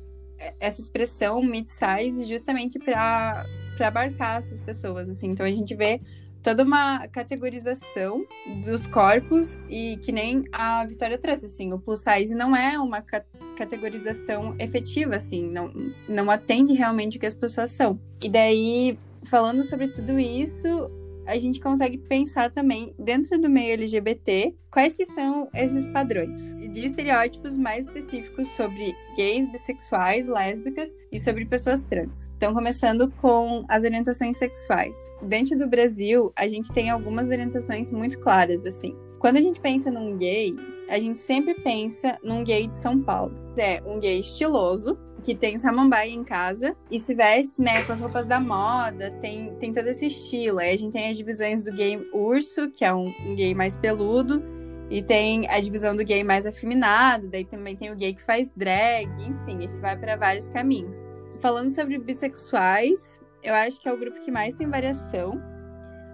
essa 0.60 0.82
expressão 0.82 1.41
mid-size 1.41 2.26
justamente 2.26 2.80
para 2.80 3.45
abarcar 3.80 4.38
essas 4.38 4.60
pessoas, 4.60 5.10
assim. 5.10 5.30
Então 5.30 5.45
a 5.45 5.49
gente 5.49 5.76
vê 5.76 5.99
toda 6.41 6.63
uma 6.63 7.08
categorização 7.08 8.26
dos 8.63 8.86
corpos 8.88 9.58
e 9.69 9.97
que 9.97 10.12
nem 10.12 10.43
a 10.52 10.86
Vitória 10.86 11.17
trouxe, 11.17 11.45
assim, 11.45 11.71
o 11.73 11.80
plus 11.80 12.02
size 12.02 12.36
não 12.36 12.56
é 12.56 12.78
uma 12.78 13.02
ca 13.02 13.23
categorização 13.56 14.56
efetiva, 14.58 15.15
assim, 15.15 15.47
não, 15.49 15.71
não 16.10 16.32
atende 16.32 16.73
realmente 16.73 17.17
o 17.17 17.19
que 17.19 17.26
as 17.26 17.36
pessoas 17.36 17.69
são. 17.69 17.99
E 18.21 18.28
daí, 18.28 18.97
falando 19.25 19.63
sobre 19.63 19.88
tudo 19.88 20.19
isso, 20.19 20.89
a 21.25 21.38
gente 21.38 21.59
consegue 21.59 21.97
pensar 21.97 22.51
também, 22.51 22.93
dentro 22.99 23.39
do 23.39 23.49
meio 23.49 23.73
LGBT, 23.73 24.53
quais 24.69 24.93
que 24.93 25.05
são 25.05 25.47
esses 25.53 25.88
padrões 25.88 26.53
de 26.53 26.86
estereótipos 26.86 27.55
mais 27.55 27.86
específicos 27.88 28.47
sobre 28.49 28.93
gays, 29.15 29.49
bissexuais, 29.51 30.27
lésbicas 30.27 30.93
e 31.12 31.19
sobre 31.19 31.45
pessoas 31.45 31.81
trans. 31.83 32.29
Então, 32.38 32.53
começando 32.53 33.09
com 33.21 33.63
as 33.69 33.83
orientações 33.83 34.38
sexuais. 34.38 34.97
Dentro 35.21 35.57
do 35.57 35.67
Brasil, 35.67 36.31
a 36.36 36.47
gente 36.47 36.71
tem 36.71 36.89
algumas 36.89 37.29
orientações 37.29 37.91
muito 37.91 38.19
claras, 38.19 38.65
assim. 38.65 38.95
Quando 39.19 39.38
a 39.38 39.41
gente 39.41 39.59
pensa 39.59 39.89
num 39.89 40.17
gay, 40.17 40.53
a 40.89 40.99
gente 40.99 41.17
sempre 41.17 41.55
pensa 41.55 42.17
num 42.21 42.43
gay 42.43 42.67
de 42.67 42.75
São 42.75 43.01
Paulo. 43.01 43.33
É 43.57 43.81
um 43.86 43.99
gay 43.99 44.19
estiloso, 44.19 44.97
que 45.23 45.33
tem 45.33 45.57
samambaia 45.57 46.12
em 46.12 46.23
casa 46.23 46.75
e 46.91 46.99
se 46.99 47.15
veste, 47.15 47.62
né, 47.62 47.83
com 47.83 47.93
as 47.93 48.01
roupas 48.01 48.27
da 48.27 48.39
moda, 48.39 49.09
tem, 49.21 49.55
tem 49.55 49.71
todo 49.71 49.88
esse 49.88 50.07
estilo. 50.07 50.59
Aí 50.59 50.73
a 50.73 50.77
gente 50.77 50.91
tem 50.91 51.09
as 51.09 51.17
divisões 51.17 51.63
do 51.63 51.71
gay 51.71 51.97
urso, 52.13 52.69
que 52.69 52.83
é 52.83 52.93
um, 52.93 53.07
um 53.25 53.36
gay 53.36 53.55
mais 53.55 53.77
peludo, 53.77 54.43
e 54.89 55.01
tem 55.01 55.49
a 55.49 55.59
divisão 55.59 55.95
do 55.95 56.03
gay 56.03 56.23
mais 56.23 56.45
afeminado, 56.45 57.29
daí 57.29 57.45
também 57.45 57.75
tem 57.75 57.91
o 57.91 57.95
gay 57.95 58.13
que 58.13 58.21
faz 58.21 58.51
drag, 58.55 59.09
enfim, 59.23 59.57
a 59.57 59.62
gente 59.62 59.77
vai 59.77 59.97
para 59.97 60.15
vários 60.15 60.49
caminhos. 60.49 61.07
Falando 61.39 61.69
sobre 61.69 61.97
bissexuais, 61.97 63.21
eu 63.41 63.53
acho 63.53 63.81
que 63.81 63.88
é 63.88 63.93
o 63.93 63.97
grupo 63.97 64.19
que 64.19 64.29
mais 64.29 64.53
tem 64.53 64.69
variação 64.69 65.41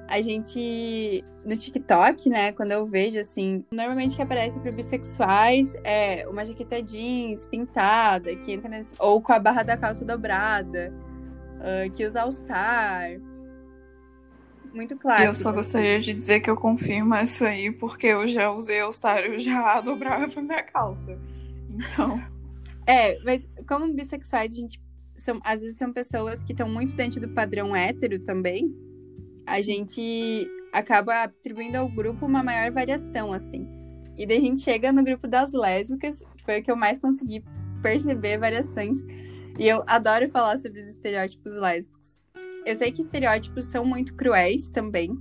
a 0.10 0.22
gente 0.22 1.24
no 1.46 1.56
TikTok, 1.56 2.30
né, 2.30 2.52
quando 2.52 2.72
eu 2.72 2.86
vejo 2.86 3.20
assim, 3.20 3.64
normalmente 3.72 4.16
que 4.16 4.22
aparece 4.22 4.60
para 4.60 4.72
bissexuais 4.72 5.74
é 5.84 6.28
uma 6.28 6.44
jaqueta 6.44 6.82
jeans 6.82 7.46
pintada, 7.46 8.36
que 8.36 8.52
entra 8.52 8.68
nesse, 8.68 8.96
ou 9.00 9.22
com 9.22 9.32
a 9.32 9.40
barra 9.40 9.64
da 9.64 9.78
calça 9.78 10.04
dobrada, 10.04 10.92
uh, 11.58 11.90
que 11.92 12.06
usa 12.06 12.22
All-Star. 12.22 13.20
Muito 14.74 14.98
claro. 14.98 15.24
Eu 15.24 15.36
só 15.36 15.52
gostaria 15.52 15.96
assim. 15.96 16.08
de 16.08 16.14
dizer 16.14 16.40
que 16.42 16.50
eu 16.50 16.56
confirmo 16.56 17.16
isso 17.16 17.46
aí, 17.46 17.72
porque 17.72 18.08
eu 18.08 18.28
já 18.28 18.52
usei 18.52 18.80
All-Star, 18.80 19.20
eu 19.20 19.40
já 19.40 19.80
dobrava 19.82 20.42
minha 20.42 20.64
calça. 20.64 21.18
Então. 21.70 22.22
É, 22.86 23.20
mas 23.24 23.48
como 23.68 23.92
bissexuais, 23.94 24.54
a 24.54 24.56
gente. 24.56 24.82
São, 25.16 25.40
às 25.44 25.62
vezes 25.62 25.78
são 25.78 25.92
pessoas 25.92 26.44
que 26.44 26.54
estão 26.54 26.70
muito 26.70 26.96
dentro 26.96 27.20
do 27.20 27.30
padrão 27.30 27.76
hétero 27.76 28.20
também 28.20 28.74
a 29.50 29.62
gente 29.62 30.48
acaba 30.72 31.24
atribuindo 31.24 31.76
ao 31.76 31.90
grupo 31.90 32.24
uma 32.26 32.44
maior 32.44 32.72
variação, 32.72 33.34
assim. 33.34 33.68
E 34.16 34.26
daí 34.26 34.38
a 34.38 34.42
gente 34.42 34.62
chega 34.62 34.92
no 34.92 35.04
grupo 35.04 35.28
das 35.28 35.52
lésbicas, 35.54 36.24
foi 36.46 36.60
o 36.60 36.64
que 36.64 36.70
eu 36.70 36.76
mais 36.76 37.00
consegui 37.00 37.44
perceber 37.82 38.38
variações. 38.38 39.00
E 39.58 39.68
eu 39.68 39.84
adoro 39.88 40.30
falar 40.30 40.58
sobre 40.58 40.80
os 40.80 40.86
estereótipos 40.86 41.56
lésbicos. 41.56 42.22
Eu 42.64 42.76
sei 42.76 42.92
que 42.92 43.02
estereótipos 43.02 43.66
são 43.66 43.84
muito 43.84 44.14
cruéis 44.14 44.70
também, 44.70 45.20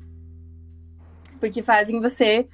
porque 1.41 1.63
fazem 1.63 1.99
você. 1.99 2.47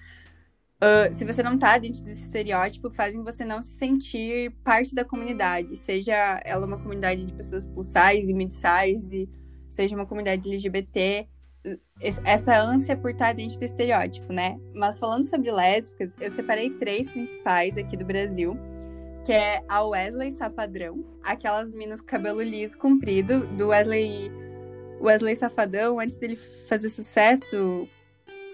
Uh, 0.76 1.12
se 1.12 1.24
você 1.24 1.42
não 1.42 1.58
tá 1.58 1.76
dentro 1.78 2.04
desse 2.04 2.20
estereótipo, 2.20 2.88
fazem 2.90 3.24
você 3.24 3.44
não 3.44 3.60
se 3.60 3.70
sentir 3.70 4.52
parte 4.62 4.94
da 4.94 5.04
comunidade, 5.04 5.74
seja 5.76 6.40
ela 6.44 6.66
uma 6.66 6.78
comunidade 6.78 7.24
de 7.24 7.32
pessoas 7.32 7.64
size 7.64 8.30
e 8.30 8.34
mid 8.34 8.52
size, 8.52 9.28
seja 9.68 9.96
uma 9.96 10.06
comunidade 10.06 10.48
LGBT 10.48 11.26
essa 12.24 12.57
ânsia 12.57 12.96
por 12.96 13.11
estar 13.11 13.35
dentro 13.35 13.59
do 13.59 13.64
estereótipo, 13.64 14.33
né? 14.33 14.59
Mas 14.74 14.98
falando 14.98 15.24
sobre 15.24 15.50
lésbicas, 15.50 16.14
eu 16.20 16.31
separei 16.31 16.70
três 16.70 17.09
principais 17.09 17.79
aqui 17.79 17.96
do 17.96 18.05
Brasil, 18.05 18.57
que 19.24 19.33
é 19.33 19.62
a 19.68 19.83
Wesley 19.83 20.33
Sapadrão, 20.33 21.05
aquelas 21.22 21.72
meninas 21.72 22.00
com 22.00 22.07
cabelo 22.07 22.42
liso 22.42 22.77
comprido, 22.77 23.46
do 23.57 23.68
Wesley 23.68 24.31
Wesley 25.00 25.37
Safadão, 25.37 25.98
antes 25.98 26.16
dele 26.16 26.37
fazer 26.68 26.88
sucesso 26.88 27.88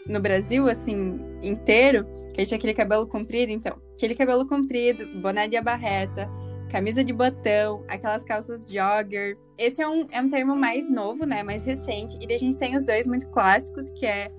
no 0.06 0.20
Brasil, 0.20 0.68
assim, 0.68 1.20
inteiro, 1.42 2.04
que 2.32 2.40
ele 2.40 2.46
tinha 2.46 2.58
aquele 2.58 2.74
cabelo 2.74 3.06
comprido, 3.06 3.52
então, 3.52 3.80
aquele 3.94 4.14
cabelo 4.14 4.46
comprido, 4.46 5.06
boné 5.20 5.46
de 5.46 5.56
abarreta, 5.56 6.28
camisa 6.70 7.04
de 7.04 7.12
botão, 7.12 7.84
aquelas 7.88 8.22
calças 8.22 8.62
jogger. 8.62 9.36
Esse 9.58 9.82
é 9.82 9.88
um, 9.88 10.06
é 10.10 10.20
um 10.20 10.28
termo 10.28 10.56
mais 10.56 10.88
novo, 10.88 11.26
né? 11.26 11.42
Mais 11.42 11.64
recente. 11.64 12.16
E 12.20 12.32
a 12.32 12.38
gente 12.38 12.56
tem 12.56 12.76
os 12.76 12.84
dois 12.84 13.06
muito 13.06 13.26
clássicos, 13.28 13.90
que 13.90 14.06
é 14.06 14.30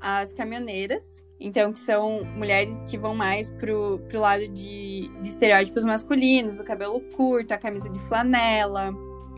as 0.00 0.32
caminhoneiras. 0.34 1.24
Então, 1.38 1.72
que 1.72 1.78
são 1.78 2.24
mulheres 2.34 2.82
que 2.84 2.96
vão 2.96 3.14
mais 3.14 3.50
pro, 3.50 3.98
pro 4.08 4.20
lado 4.20 4.48
de, 4.48 5.08
de 5.22 5.28
estereótipos 5.28 5.84
masculinos, 5.84 6.58
o 6.58 6.64
cabelo 6.64 7.00
curto, 7.14 7.52
a 7.52 7.58
camisa 7.58 7.88
de 7.90 7.98
flanela, 8.00 8.94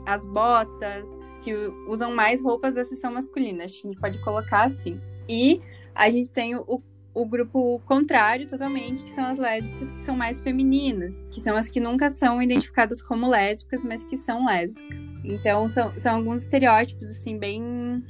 as 0.07 0.25
botas, 0.25 1.09
que 1.43 1.53
usam 1.89 2.15
mais 2.15 2.43
roupas 2.43 2.75
da 2.75 2.85
seção 2.85 3.13
masculina. 3.13 3.65
Acho 3.65 3.81
que 3.81 3.89
a 3.89 3.91
gente 3.91 4.01
pode 4.01 4.19
colocar 4.23 4.65
assim. 4.65 5.01
E 5.29 5.61
a 5.95 6.09
gente 6.09 6.31
tem 6.31 6.57
o 6.57 6.83
o 7.19 7.27
grupo 7.27 7.81
contrário 7.85 8.47
totalmente, 8.47 9.03
que 9.03 9.11
são 9.11 9.25
as 9.25 9.39
lésbicas 9.39 9.91
que 9.91 10.01
são 10.03 10.17
mais 10.17 10.41
femininas, 10.41 11.25
que 11.31 11.41
são 11.41 11.57
as 11.57 11.69
que 11.69 11.81
nunca 11.81 12.09
são 12.09 12.41
identificadas 12.41 13.03
como 13.03 13.29
lésbicas, 13.29 13.83
mas 13.83 14.05
que 14.05 14.17
são 14.17 14.47
lésbicas. 14.47 15.15
Então 15.25 15.69
são, 15.69 15.93
são 15.99 16.17
alguns 16.17 16.43
estereótipos 16.43 17.09
assim 17.09 17.37
bem 17.37 18.05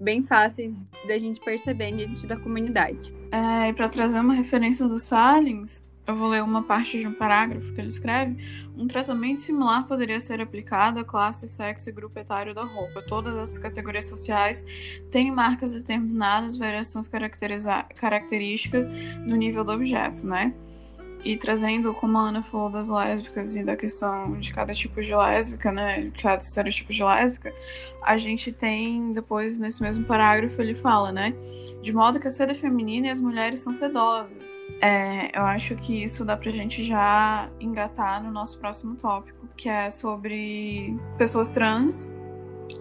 bem 0.00 0.22
fáceis 0.22 0.76
da 1.06 1.16
gente 1.16 1.40
perceber 1.40 1.92
dentro 1.92 2.26
da 2.26 2.36
comunidade. 2.36 3.14
É, 3.30 3.68
e 3.68 3.72
para 3.72 3.88
trazer 3.88 4.18
uma 4.18 4.34
referência 4.34 4.86
do 4.88 4.98
Salins, 4.98 5.84
eu 6.06 6.14
vou 6.14 6.28
ler 6.28 6.42
uma 6.42 6.62
parte 6.62 6.98
de 6.98 7.06
um 7.06 7.14
parágrafo 7.14 7.72
que 7.72 7.80
ele 7.80 7.88
escreve. 7.88 8.36
Um 8.76 8.86
tratamento 8.86 9.40
similar 9.40 9.86
poderia 9.86 10.20
ser 10.20 10.40
aplicado 10.40 10.98
à 10.98 11.04
classe, 11.04 11.48
sexo 11.48 11.88
e 11.88 11.92
grupo 11.92 12.18
etário 12.18 12.54
da 12.54 12.64
roupa. 12.64 13.00
Todas 13.02 13.36
essas 13.36 13.58
categorias 13.58 14.06
sociais 14.06 14.64
têm 15.10 15.30
marcas 15.30 15.72
determinadas, 15.72 16.58
variações 16.58 17.08
características 17.08 18.88
no 18.88 19.36
nível 19.36 19.64
do 19.64 19.72
objeto, 19.72 20.26
né? 20.26 20.52
E 21.24 21.36
trazendo, 21.38 21.94
como 21.94 22.18
a 22.18 22.28
Ana 22.28 22.42
falou 22.42 22.68
das 22.68 22.88
lésbicas 22.90 23.56
e 23.56 23.64
da 23.64 23.74
questão 23.76 24.38
de 24.38 24.52
cada 24.52 24.74
tipo 24.74 25.00
de 25.00 25.14
lésbica, 25.14 25.72
né? 25.72 26.10
Cada 26.20 26.42
estereotipo 26.42 26.92
de 26.92 27.02
lésbica, 27.02 27.54
a 28.02 28.16
gente 28.18 28.52
tem, 28.52 29.12
depois, 29.12 29.58
nesse 29.58 29.80
mesmo 29.80 30.04
parágrafo, 30.04 30.60
ele 30.60 30.74
fala, 30.74 31.10
né? 31.10 31.34
De 31.82 31.92
modo 31.92 32.20
que 32.20 32.28
a 32.28 32.30
sede 32.30 32.52
é 32.52 32.54
feminina 32.54 33.06
e 33.06 33.10
as 33.10 33.20
mulheres 33.20 33.60
são 33.60 33.72
sedosas. 33.72 34.62
É, 34.82 35.36
eu 35.36 35.42
acho 35.44 35.74
que 35.76 36.04
isso 36.04 36.24
dá 36.24 36.36
pra 36.36 36.52
gente 36.52 36.84
já 36.84 37.48
engatar 37.58 38.22
no 38.22 38.30
nosso 38.30 38.58
próximo 38.58 38.94
tópico, 38.94 39.48
que 39.56 39.68
é 39.68 39.88
sobre 39.88 40.94
pessoas 41.16 41.50
trans 41.50 42.12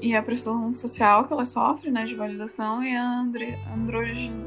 e 0.01 0.15
a 0.15 0.21
pressão 0.21 0.71
social 0.73 1.25
que 1.25 1.33
ela 1.33 1.45
sofre, 1.45 1.91
né, 1.91 2.03
de 2.03 2.15
validação 2.15 2.83
e 2.83 2.95
a 2.95 3.25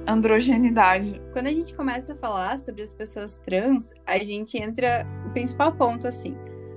androgenidade. 0.07 1.21
Quando 1.33 1.47
a 1.47 1.53
gente 1.53 1.75
começa 1.75 2.13
a 2.13 2.17
falar 2.17 2.61
sobre 2.61 2.83
as 2.83 2.93
pessoas 2.93 3.39
trans, 3.39 3.93
a 4.07 4.19
gente 4.19 4.57
entra 4.57 5.07
o 5.27 5.31
principal 5.31 5.73
ponto 5.73 6.07
assim, 6.07 6.37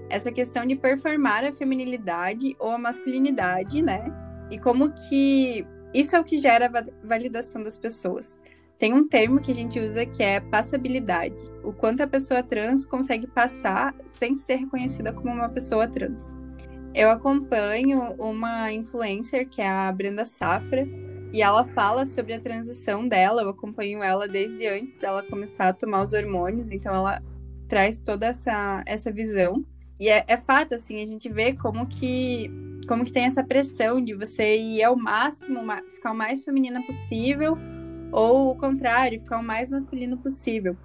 essa 0.09 0.31
questão 0.31 0.65
de 0.65 0.75
performar 0.75 1.43
a 1.43 1.51
feminilidade 1.51 2.55
ou 2.59 2.71
a 2.71 2.77
masculinidade, 2.77 3.81
né? 3.81 4.05
E 4.49 4.57
como 4.57 4.91
que 4.91 5.65
isso 5.93 6.15
é 6.15 6.19
o 6.19 6.23
que 6.23 6.37
gera 6.37 6.65
a 6.65 6.85
validação 7.03 7.63
das 7.63 7.77
pessoas. 7.77 8.37
Tem 8.77 8.93
um 8.93 9.07
termo 9.07 9.41
que 9.41 9.51
a 9.51 9.55
gente 9.55 9.79
usa 9.79 10.05
que 10.05 10.23
é 10.23 10.39
passabilidade. 10.39 11.35
O 11.63 11.73
quanto 11.73 12.01
a 12.01 12.07
pessoa 12.07 12.41
trans 12.41 12.85
consegue 12.85 13.27
passar 13.27 13.93
sem 14.05 14.35
ser 14.35 14.55
reconhecida 14.55 15.11
como 15.11 15.33
uma 15.33 15.49
pessoa 15.49 15.87
trans. 15.87 16.33
Eu 16.93 17.09
acompanho 17.09 18.13
uma 18.17 18.71
influencer 18.71 19.47
que 19.47 19.61
é 19.61 19.69
a 19.69 19.91
Brenda 19.91 20.25
Safra 20.25 20.87
e 21.31 21.41
ela 21.41 21.63
fala 21.63 22.05
sobre 22.05 22.33
a 22.33 22.39
transição 22.39 23.07
dela. 23.07 23.43
Eu 23.43 23.49
acompanho 23.49 24.03
ela 24.03 24.27
desde 24.27 24.67
antes 24.67 24.95
dela 24.95 25.23
começar 25.23 25.69
a 25.69 25.73
tomar 25.73 26.03
os 26.03 26.13
hormônios, 26.13 26.71
então 26.71 26.93
ela 26.93 27.21
traz 27.67 27.99
toda 27.99 28.25
essa, 28.27 28.83
essa 28.85 29.11
visão. 29.11 29.63
E 29.99 30.09
é, 30.09 30.23
é 30.27 30.37
fato, 30.37 30.73
assim, 30.73 31.01
a 31.01 31.05
gente 31.05 31.29
vê 31.29 31.53
como 31.53 31.87
que 31.87 32.49
como 32.87 33.05
que 33.05 33.11
tem 33.11 33.25
essa 33.25 33.43
pressão 33.43 34.03
de 34.03 34.15
você 34.15 34.57
ir 34.57 34.81
ao 34.81 34.95
máximo, 34.95 35.59
ficar 35.93 36.11
o 36.11 36.15
mais 36.15 36.43
feminina 36.43 36.83
possível, 36.83 37.55
ou 38.11 38.49
o 38.49 38.55
contrário, 38.55 39.19
ficar 39.19 39.37
o 39.37 39.43
mais 39.43 39.69
masculino 39.69 40.17
possível. 40.17 40.75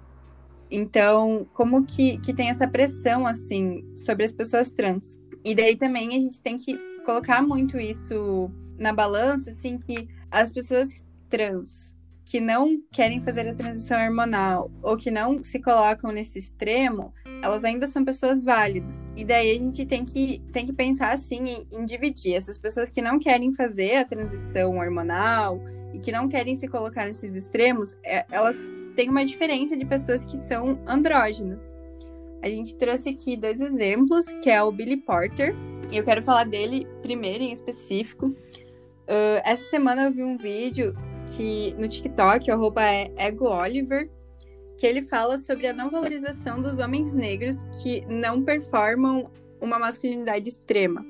Então, 0.69 1.47
como 1.51 1.83
que, 1.83 2.19
que 2.19 2.31
tem 2.31 2.49
essa 2.49 2.67
pressão, 2.67 3.25
assim, 3.25 3.83
sobre 3.95 4.23
as 4.23 4.31
pessoas 4.31 4.69
trans? 4.69 5.19
E 5.45 5.53
daí 5.53 5.75
também 5.75 6.09
a 6.09 6.19
gente 6.19 6.41
tem 6.41 6.57
que 6.57 6.75
colocar 7.05 7.41
muito 7.41 7.77
isso 7.77 8.51
na 8.79 8.91
balança, 8.91 9.51
assim, 9.51 9.77
que 9.77 10.09
as 10.31 10.49
pessoas 10.49 11.05
trans 11.29 11.95
que 12.25 12.39
não 12.41 12.81
querem 12.91 13.21
fazer 13.21 13.47
a 13.47 13.53
transição 13.53 14.03
hormonal 14.03 14.71
ou 14.81 14.97
que 14.97 15.11
não 15.11 15.43
se 15.43 15.59
colocam 15.59 16.11
nesse 16.11 16.39
extremo, 16.39 17.13
elas 17.43 17.63
ainda 17.63 17.85
são 17.85 18.03
pessoas 18.03 18.43
válidas. 18.43 19.07
E 19.15 19.23
daí 19.23 19.55
a 19.55 19.59
gente 19.59 19.85
tem 19.85 20.03
que, 20.03 20.41
tem 20.51 20.65
que 20.65 20.73
pensar 20.73 21.13
assim 21.13 21.43
em, 21.47 21.67
em 21.71 21.85
dividir 21.85 22.33
essas 22.33 22.57
pessoas 22.57 22.89
que 22.89 23.01
não 23.01 23.19
querem 23.19 23.53
fazer 23.53 23.97
a 23.97 24.05
transição 24.05 24.77
hormonal 24.77 25.61
e 25.93 25.99
que 25.99 26.11
não 26.11 26.27
querem 26.27 26.55
se 26.55 26.67
colocar 26.67 27.05
nesses 27.05 27.35
extremos, 27.35 27.95
é, 28.03 28.25
elas 28.31 28.57
têm 28.95 29.07
uma 29.07 29.23
diferença 29.23 29.77
de 29.77 29.85
pessoas 29.85 30.25
que 30.25 30.35
são 30.35 30.79
andrógenas. 30.87 31.73
A 32.45 32.47
gente 32.47 32.75
trouxe 32.75 33.09
aqui 33.09 33.35
dois 33.35 33.59
exemplos, 33.59 34.25
que 34.41 34.51
é 34.51 34.61
o 34.61 34.71
Billy 34.71 34.97
Porter. 34.97 35.55
Eu 35.91 36.03
quero 36.03 36.21
falar 36.21 36.45
dele 36.45 36.87
primeiro 37.01 37.43
em 37.43 37.51
específico, 37.51 38.35
Uh, 39.05 39.37
essa 39.43 39.69
semana 39.69 40.05
eu 40.05 40.11
vi 40.11 40.23
um 40.23 40.35
vídeo 40.35 40.95
que 41.35 41.75
no 41.77 41.87
TikTok, 41.87 42.49
arroba 42.49 42.83
é 42.83 43.11
Ego 43.17 43.45
Oliver, 43.45 44.09
que 44.79 44.85
ele 44.85 45.01
fala 45.01 45.37
sobre 45.37 45.67
a 45.67 45.73
não 45.73 45.91
valorização 45.91 46.61
dos 46.61 46.79
homens 46.79 47.13
negros 47.13 47.55
que 47.81 48.03
não 48.07 48.43
performam 48.43 49.29
uma 49.61 49.77
masculinidade 49.77 50.49
extrema. 50.49 51.05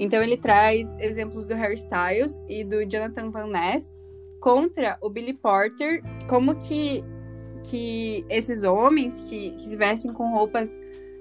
Então 0.00 0.22
ele 0.22 0.36
traz 0.36 0.94
exemplos 0.98 1.46
do 1.46 1.54
Harry 1.54 1.74
Styles 1.74 2.40
e 2.48 2.64
do 2.64 2.84
Jonathan 2.84 3.30
Van 3.30 3.46
Ness 3.46 3.94
contra 4.40 4.98
o 5.00 5.08
Billy 5.08 5.34
Porter, 5.34 6.02
como 6.28 6.56
que, 6.56 7.04
que 7.64 8.24
esses 8.28 8.62
homens 8.62 9.20
que, 9.22 9.50
que 9.52 9.64
se 9.64 9.76
vestem 9.76 10.12
com 10.12 10.30
roupas, 10.30 10.80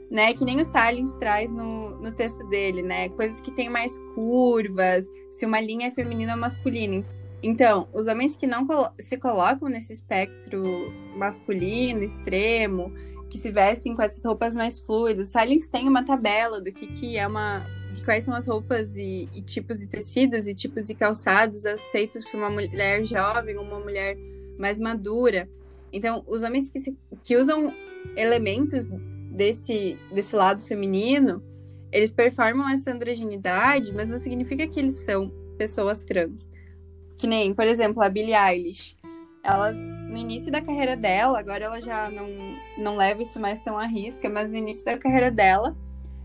né, 0.10 0.34
que 0.34 0.46
nem 0.46 0.60
o 0.62 0.66
Silence 0.66 1.18
traz 1.20 1.52
no, 1.52 1.98
no 1.98 2.12
texto 2.12 2.44
dele, 2.48 2.82
né, 2.82 3.10
coisas 3.10 3.42
que 3.42 3.52
têm 3.52 3.70
mais 3.70 3.98
curvas, 4.16 5.06
se 5.32 5.46
uma 5.46 5.60
linha 5.60 5.88
é 5.88 5.92
feminina 5.92 6.34
ou 6.34 6.40
masculina. 6.40 7.06
Então, 7.42 7.88
os 7.94 8.08
homens 8.08 8.36
que 8.36 8.48
não 8.48 8.66
se 9.00 9.18
colocam 9.18 9.70
nesse 9.70 9.94
espectro 9.94 10.92
masculino, 11.16 12.04
extremo, 12.04 12.92
que 13.30 13.38
se 13.38 13.52
vestem 13.52 13.96
com 13.96 14.02
essas 14.02 14.24
roupas 14.26 14.56
mais 14.56 14.80
fluidas, 14.80 15.28
Silence 15.28 15.70
tem 15.70 15.88
uma 15.88 16.04
tabela 16.04 16.60
do 16.60 16.72
que, 16.72 16.88
que 16.88 17.18
é 17.18 17.28
uma. 17.28 17.66
de 17.94 18.04
quais 18.04 18.24
são 18.24 18.34
as 18.34 18.48
roupas 18.48 18.96
e, 18.96 19.30
e 19.34 19.42
tipos 19.42 19.78
de 19.78 19.86
tecidos 19.86 20.48
e 20.48 20.56
tipos 20.56 20.84
de 20.84 20.96
calçados 20.96 21.66
aceitos 21.66 22.24
por 22.26 22.38
uma 22.38 22.50
mulher 22.50 23.04
jovem, 23.06 23.58
uma 23.58 23.80
mulher 23.80 24.18
mais 24.58 24.80
madura. 24.80 25.48
Então, 25.92 26.24
os 26.28 26.42
homens 26.42 26.70
que, 26.70 26.80
se, 26.80 26.98
que 27.24 27.36
usam 27.36 27.74
elementos 28.16 28.86
desse, 29.32 29.98
desse 30.12 30.36
lado 30.36 30.62
feminino, 30.62 31.42
eles 31.92 32.12
performam 32.12 32.70
essa 32.70 32.92
androgenidade, 32.92 33.92
mas 33.94 34.10
não 34.10 34.18
significa 34.18 34.68
que 34.68 34.80
eles 34.80 35.06
são 35.06 35.32
pessoas 35.58 36.00
trans. 36.00 36.50
Que 37.18 37.28
nem, 37.28 37.54
por 37.54 37.66
exemplo, 37.66 38.04
a 38.04 38.10
Billie 38.10 38.36
Eilish. 38.36 38.96
Ela, 39.44 39.72
no 39.72 40.18
início 40.18 40.52
da 40.52 40.62
carreira 40.62 40.96
dela, 40.96 41.40
agora 41.40 41.66
ela 41.66 41.82
já 41.82 42.10
não, 42.10 42.28
não 42.78 42.98
leva 42.98 43.22
isso 43.22 43.40
mais 43.40 43.60
tão 43.60 43.78
à 43.78 43.86
risca, 43.86 44.30
mas 44.30 44.52
no 44.52 44.58
início 44.58 44.84
da 44.84 44.98
carreira 44.98 45.32
dela, 45.32 45.76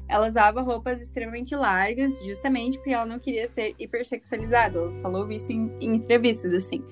ela 0.09 0.27
usava 0.27 0.61
roupas 0.61 1.01
extremamente 1.01 1.55
largas, 1.55 2.18
justamente 2.25 2.79
porque 2.79 2.92
ela 2.92 3.07
não 3.07 3.18
queria 3.18 3.46
ser 3.46 3.75
hipersexualizada. 3.79 4.79
Ela 4.79 4.92
falou 5.01 5.31
isso 5.31 5.53
em, 5.53 5.72
em 5.81 5.94
entrevistas, 5.94 6.53
assim. 6.53 6.83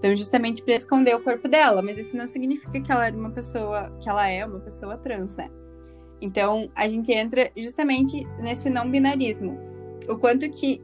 Então, 0.00 0.16
justamente 0.16 0.62
para 0.62 0.74
esconder 0.74 1.14
o 1.14 1.22
corpo 1.22 1.46
dela, 1.46 1.82
mas 1.82 1.98
isso 1.98 2.16
não 2.16 2.26
significa 2.26 2.80
que 2.80 2.90
ela 2.90 3.06
era 3.06 3.14
uma 3.14 3.30
pessoa, 3.30 3.94
que 4.00 4.08
ela 4.08 4.26
é 4.26 4.44
uma 4.46 4.58
pessoa 4.58 4.96
trans, 4.96 5.36
né? 5.36 5.50
Então, 6.22 6.70
a 6.74 6.88
gente 6.88 7.12
entra 7.12 7.50
justamente 7.54 8.26
nesse 8.38 8.70
não 8.70 8.90
binarismo. 8.90 9.58
O 10.08 10.16
quanto 10.16 10.50
que 10.50 10.82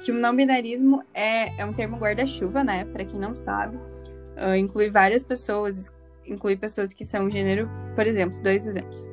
que 0.00 0.10
o 0.10 0.14
não 0.14 0.34
binarismo 0.34 1.02
é, 1.12 1.60
é 1.60 1.66
um 1.66 1.72
termo 1.72 1.98
guarda-chuva, 1.98 2.64
né? 2.64 2.84
Para 2.86 3.04
quem 3.04 3.18
não 3.18 3.36
sabe, 3.36 3.76
uh, 3.76 4.56
inclui 4.56 4.88
várias 4.88 5.22
pessoas, 5.22 5.92
inclui 6.26 6.56
pessoas 6.56 6.94
que 6.94 7.04
são 7.04 7.28
gênero, 7.28 7.68
por 7.94 8.06
exemplo, 8.06 8.40
dois 8.40 8.66
exemplos: 8.66 9.10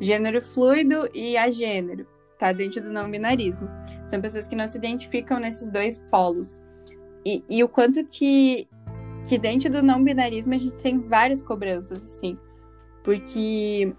gênero 0.00 0.40
fluido 0.40 1.10
e 1.12 1.36
agênero, 1.36 2.06
tá? 2.38 2.52
Dentro 2.52 2.80
do 2.80 2.92
não 2.92 3.10
binarismo. 3.10 3.68
São 4.06 4.20
pessoas 4.20 4.48
que 4.48 4.56
não 4.56 4.66
se 4.66 4.78
identificam 4.78 5.38
nesses 5.38 5.68
dois 5.68 5.98
polos. 6.10 6.60
E, 7.24 7.44
e 7.48 7.62
o 7.62 7.68
quanto 7.68 8.04
que, 8.04 8.68
que 9.28 9.38
dentro 9.38 9.70
do 9.70 9.82
não 9.82 10.02
binarismo 10.02 10.54
a 10.54 10.58
gente 10.58 10.76
tem 10.82 10.98
várias 10.98 11.42
cobranças, 11.42 12.02
assim. 12.02 12.38
Porque 13.02 13.94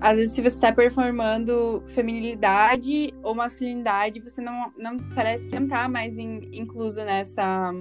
às 0.00 0.16
vezes 0.16 0.34
se 0.34 0.40
você 0.40 0.56
está 0.56 0.72
performando 0.72 1.82
feminilidade 1.88 3.12
ou 3.22 3.34
masculinidade, 3.34 4.20
você 4.20 4.40
não, 4.40 4.72
não 4.78 4.98
parece 5.14 5.48
que 5.48 5.58
não 5.58 5.66
tá 5.66 5.88
mais 5.88 6.18
in, 6.18 6.48
incluso 6.52 7.02
nessa 7.04 7.72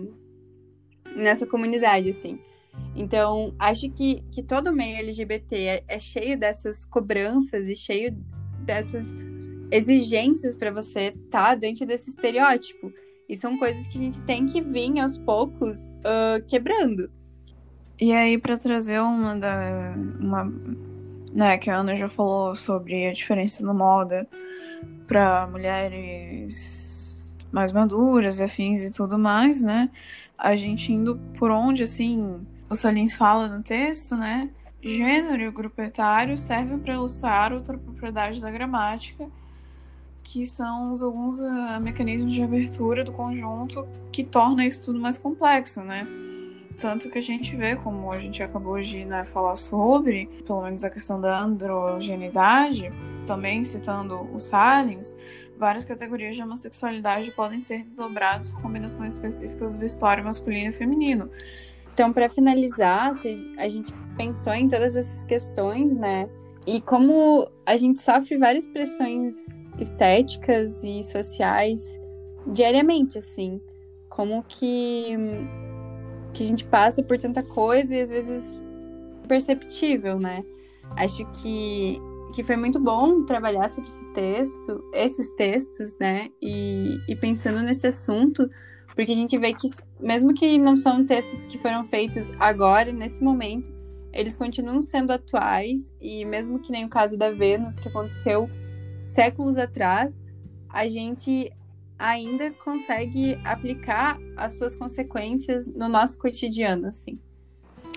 nessa 1.16 1.46
comunidade, 1.46 2.10
assim. 2.10 2.40
Então, 2.96 3.54
acho 3.60 3.90
que, 3.92 4.24
que 4.32 4.44
todo 4.44 4.74
meio 4.74 4.98
LGBT 4.98 5.56
é, 5.56 5.84
é 5.88 6.00
cheio 6.00 6.38
dessas 6.38 6.86
cobranças 6.86 7.70
e 7.70 7.76
cheio 7.76 8.12
dessas 8.66 9.14
exigências 9.72 10.56
para 10.56 10.72
você 10.72 11.14
estar 11.26 11.50
tá 11.50 11.56
dentro 11.56 11.86
desse 11.86 12.10
estereótipo. 12.10 12.92
E 13.28 13.36
são 13.36 13.58
coisas 13.58 13.88
que 13.88 13.98
a 13.98 14.02
gente 14.02 14.22
tem 14.22 14.46
que 14.46 14.62
vir 14.62 15.00
aos 15.00 15.18
poucos 15.18 15.90
uh, 15.90 16.44
quebrando. 16.48 17.10
E 18.00 18.12
aí, 18.12 18.38
para 18.38 18.58
trazer 18.58 19.00
uma 19.00 19.36
da. 19.36 19.96
Uma 20.20 20.52
né, 21.34 21.58
que 21.58 21.70
a 21.70 21.78
Ana 21.78 21.96
já 21.96 22.08
falou 22.08 22.56
sobre 22.56 23.08
a 23.08 23.14
diferença 23.14 23.66
na 23.66 23.74
moda 23.74 24.28
para 25.06 25.48
mulheres 25.48 27.36
mais 27.52 27.72
maduras, 27.72 28.42
afins 28.42 28.84
e 28.84 28.92
tudo 28.92 29.18
mais, 29.18 29.64
né? 29.64 29.90
A 30.38 30.56
gente 30.56 30.92
indo 30.92 31.20
por 31.38 31.52
onde, 31.52 31.84
assim, 31.84 32.46
o 32.70 32.76
Salins 32.76 33.16
fala 33.16 33.48
no 33.48 33.64
texto, 33.64 34.16
né? 34.16 34.50
Gênero 34.82 35.44
e 35.44 35.52
grupo 35.52 35.82
etário 35.82 36.38
servem 36.38 36.78
para 36.80 36.94
ilustrar 36.94 37.54
outra 37.54 37.78
propriedade 37.78 38.42
da 38.42 38.52
gramática, 38.52 39.28
que 40.26 40.44
são 40.44 40.92
os, 40.92 41.04
alguns 41.04 41.40
uh, 41.40 41.80
mecanismos 41.80 42.34
de 42.34 42.42
abertura 42.42 43.04
do 43.04 43.12
conjunto 43.12 43.88
que 44.12 44.24
torna 44.24 44.66
isso 44.66 44.82
tudo 44.82 45.00
mais 45.00 45.20
complexo, 45.20 45.82
né? 45.82 46.08
Tanto 46.80 47.10
que 47.12 47.20
a 47.20 47.22
gente 47.22 47.56
vê, 47.56 47.76
como 47.76 48.12
a 48.12 48.20
gente 48.20 48.42
acabou 48.42 48.82
de 48.82 49.06
né, 49.06 49.24
falar 49.24 49.56
sobre, 49.56 50.26
pelo 50.46 50.64
menos 50.64 50.84
a 50.84 50.90
questão 50.90 51.22
da 51.22 51.40
androgenidade, 51.40 52.92
também 53.26 53.64
citando 53.64 54.28
o 54.34 54.40
Salins, 54.40 55.16
várias 55.58 55.86
categorias 55.86 56.36
de 56.36 56.42
homossexualidade 56.42 57.32
podem 57.32 57.60
ser 57.60 57.84
desdobradas 57.84 58.52
por 58.52 58.64
combinações 58.64 59.14
específicas 59.14 59.78
do 59.78 59.86
história 59.86 60.24
masculino 60.24 60.70
e 60.70 60.74
feminino. 60.74 61.30
Então, 61.94 62.12
para 62.12 62.28
finalizar, 62.28 63.14
a 63.58 63.70
gente 63.70 63.94
pensou 64.18 64.54
em 64.54 64.68
todas 64.68 64.96
essas 64.96 65.24
questões, 65.24 65.96
né? 65.96 66.28
E 66.68 66.82
como 66.82 67.48
a 67.66 67.78
gente 67.78 68.02
sofre 68.02 68.38
várias 68.38 68.66
pressões 68.66 69.36
estéticas 69.80 70.84
e 70.84 71.04
sociais 71.04 72.00
diariamente, 72.48 73.18
assim. 73.18 73.62
Como 74.10 74.44
que 74.44 75.16
que 76.34 76.44
a 76.44 76.48
gente 76.48 76.66
passa 76.66 77.02
por 77.02 77.18
tanta 77.18 77.42
coisa 77.42 77.96
e 77.96 78.02
às 78.02 78.10
vezes 78.10 78.58
perceptível, 79.26 80.20
né? 80.20 80.44
Acho 80.98 81.26
que, 81.32 81.98
que 82.34 82.44
foi 82.44 82.58
muito 82.58 82.80
bom 82.80 83.24
trabalhar 83.24 83.70
sobre 83.70 83.90
esse 83.90 84.06
texto, 84.14 84.84
esses 84.94 85.30
textos, 85.36 85.96
né? 85.98 86.30
E, 86.42 86.98
e 87.08 87.16
pensando 87.16 87.62
nesse 87.62 87.88
assunto, 87.88 88.50
porque 88.96 89.14
a 89.14 89.16
gente 89.16 89.38
vê 89.38 89.54
que, 89.54 89.68
mesmo 90.00 90.34
que 90.34 90.58
não 90.58 90.76
são 90.76 91.06
textos 91.06 91.46
que 91.46 91.58
foram 91.58 91.86
feitos 91.86 92.32
agora, 92.40 92.92
nesse 92.92 93.24
momento, 93.24 93.72
eles 94.16 94.38
continuam 94.38 94.82
sendo 94.82 95.12
atuais, 95.12 95.94
e 96.02 96.24
mesmo 96.26 96.60
que 96.60 96.72
nem 96.72 96.86
o 96.86 96.90
caso 96.90 97.18
da 97.18 97.30
Vênus, 97.32 97.78
que 97.78 97.90
aconteceu 97.90 98.50
séculos 99.00 99.58
atrás, 99.58 100.22
a 100.70 100.88
gente 100.88 101.52
ainda 102.00 102.52
consegue 102.52 103.38
aplicar 103.44 104.18
as 104.36 104.58
suas 104.58 104.76
consequências 104.76 105.68
no 105.68 105.88
nosso 105.88 106.18
cotidiano, 106.18 106.88
assim. 106.88 107.20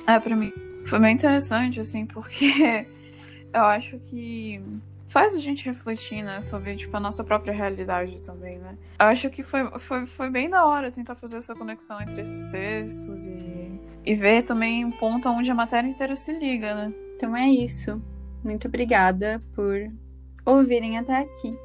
É, 0.06 0.18
para 0.18 0.36
mim 0.36 0.52
foi 0.84 0.98
bem 0.98 1.14
interessante, 1.14 1.80
assim, 1.80 2.06
porque 2.06 2.86
eu 3.52 3.62
acho 3.62 3.98
que 3.98 4.60
faz 5.08 5.34
a 5.34 5.40
gente 5.40 5.64
refletir, 5.64 6.22
né, 6.22 6.40
sobre, 6.40 6.76
tipo, 6.76 6.96
a 6.96 7.00
nossa 7.00 7.24
própria 7.24 7.52
realidade 7.52 8.22
também, 8.22 8.58
né? 8.58 8.76
Eu 9.00 9.06
acho 9.06 9.28
que 9.30 9.42
foi, 9.42 9.68
foi, 9.78 10.06
foi 10.06 10.30
bem 10.30 10.48
da 10.48 10.64
hora 10.66 10.90
tentar 10.90 11.16
fazer 11.16 11.38
essa 11.38 11.54
conexão 11.54 12.00
entre 12.00 12.20
esses 12.20 12.46
textos 12.48 13.26
e, 13.26 13.80
e 14.04 14.14
ver 14.14 14.42
também 14.42 14.84
um 14.84 14.92
ponto 14.92 15.28
onde 15.28 15.50
a 15.50 15.54
matéria 15.54 15.88
inteira 15.88 16.14
se 16.14 16.32
liga, 16.32 16.74
né? 16.74 16.92
Então 17.16 17.34
é 17.34 17.48
isso. 17.48 18.00
Muito 18.44 18.68
obrigada 18.68 19.42
por 19.54 19.90
ouvirem 20.44 20.98
até 20.98 21.16
aqui. 21.18 21.58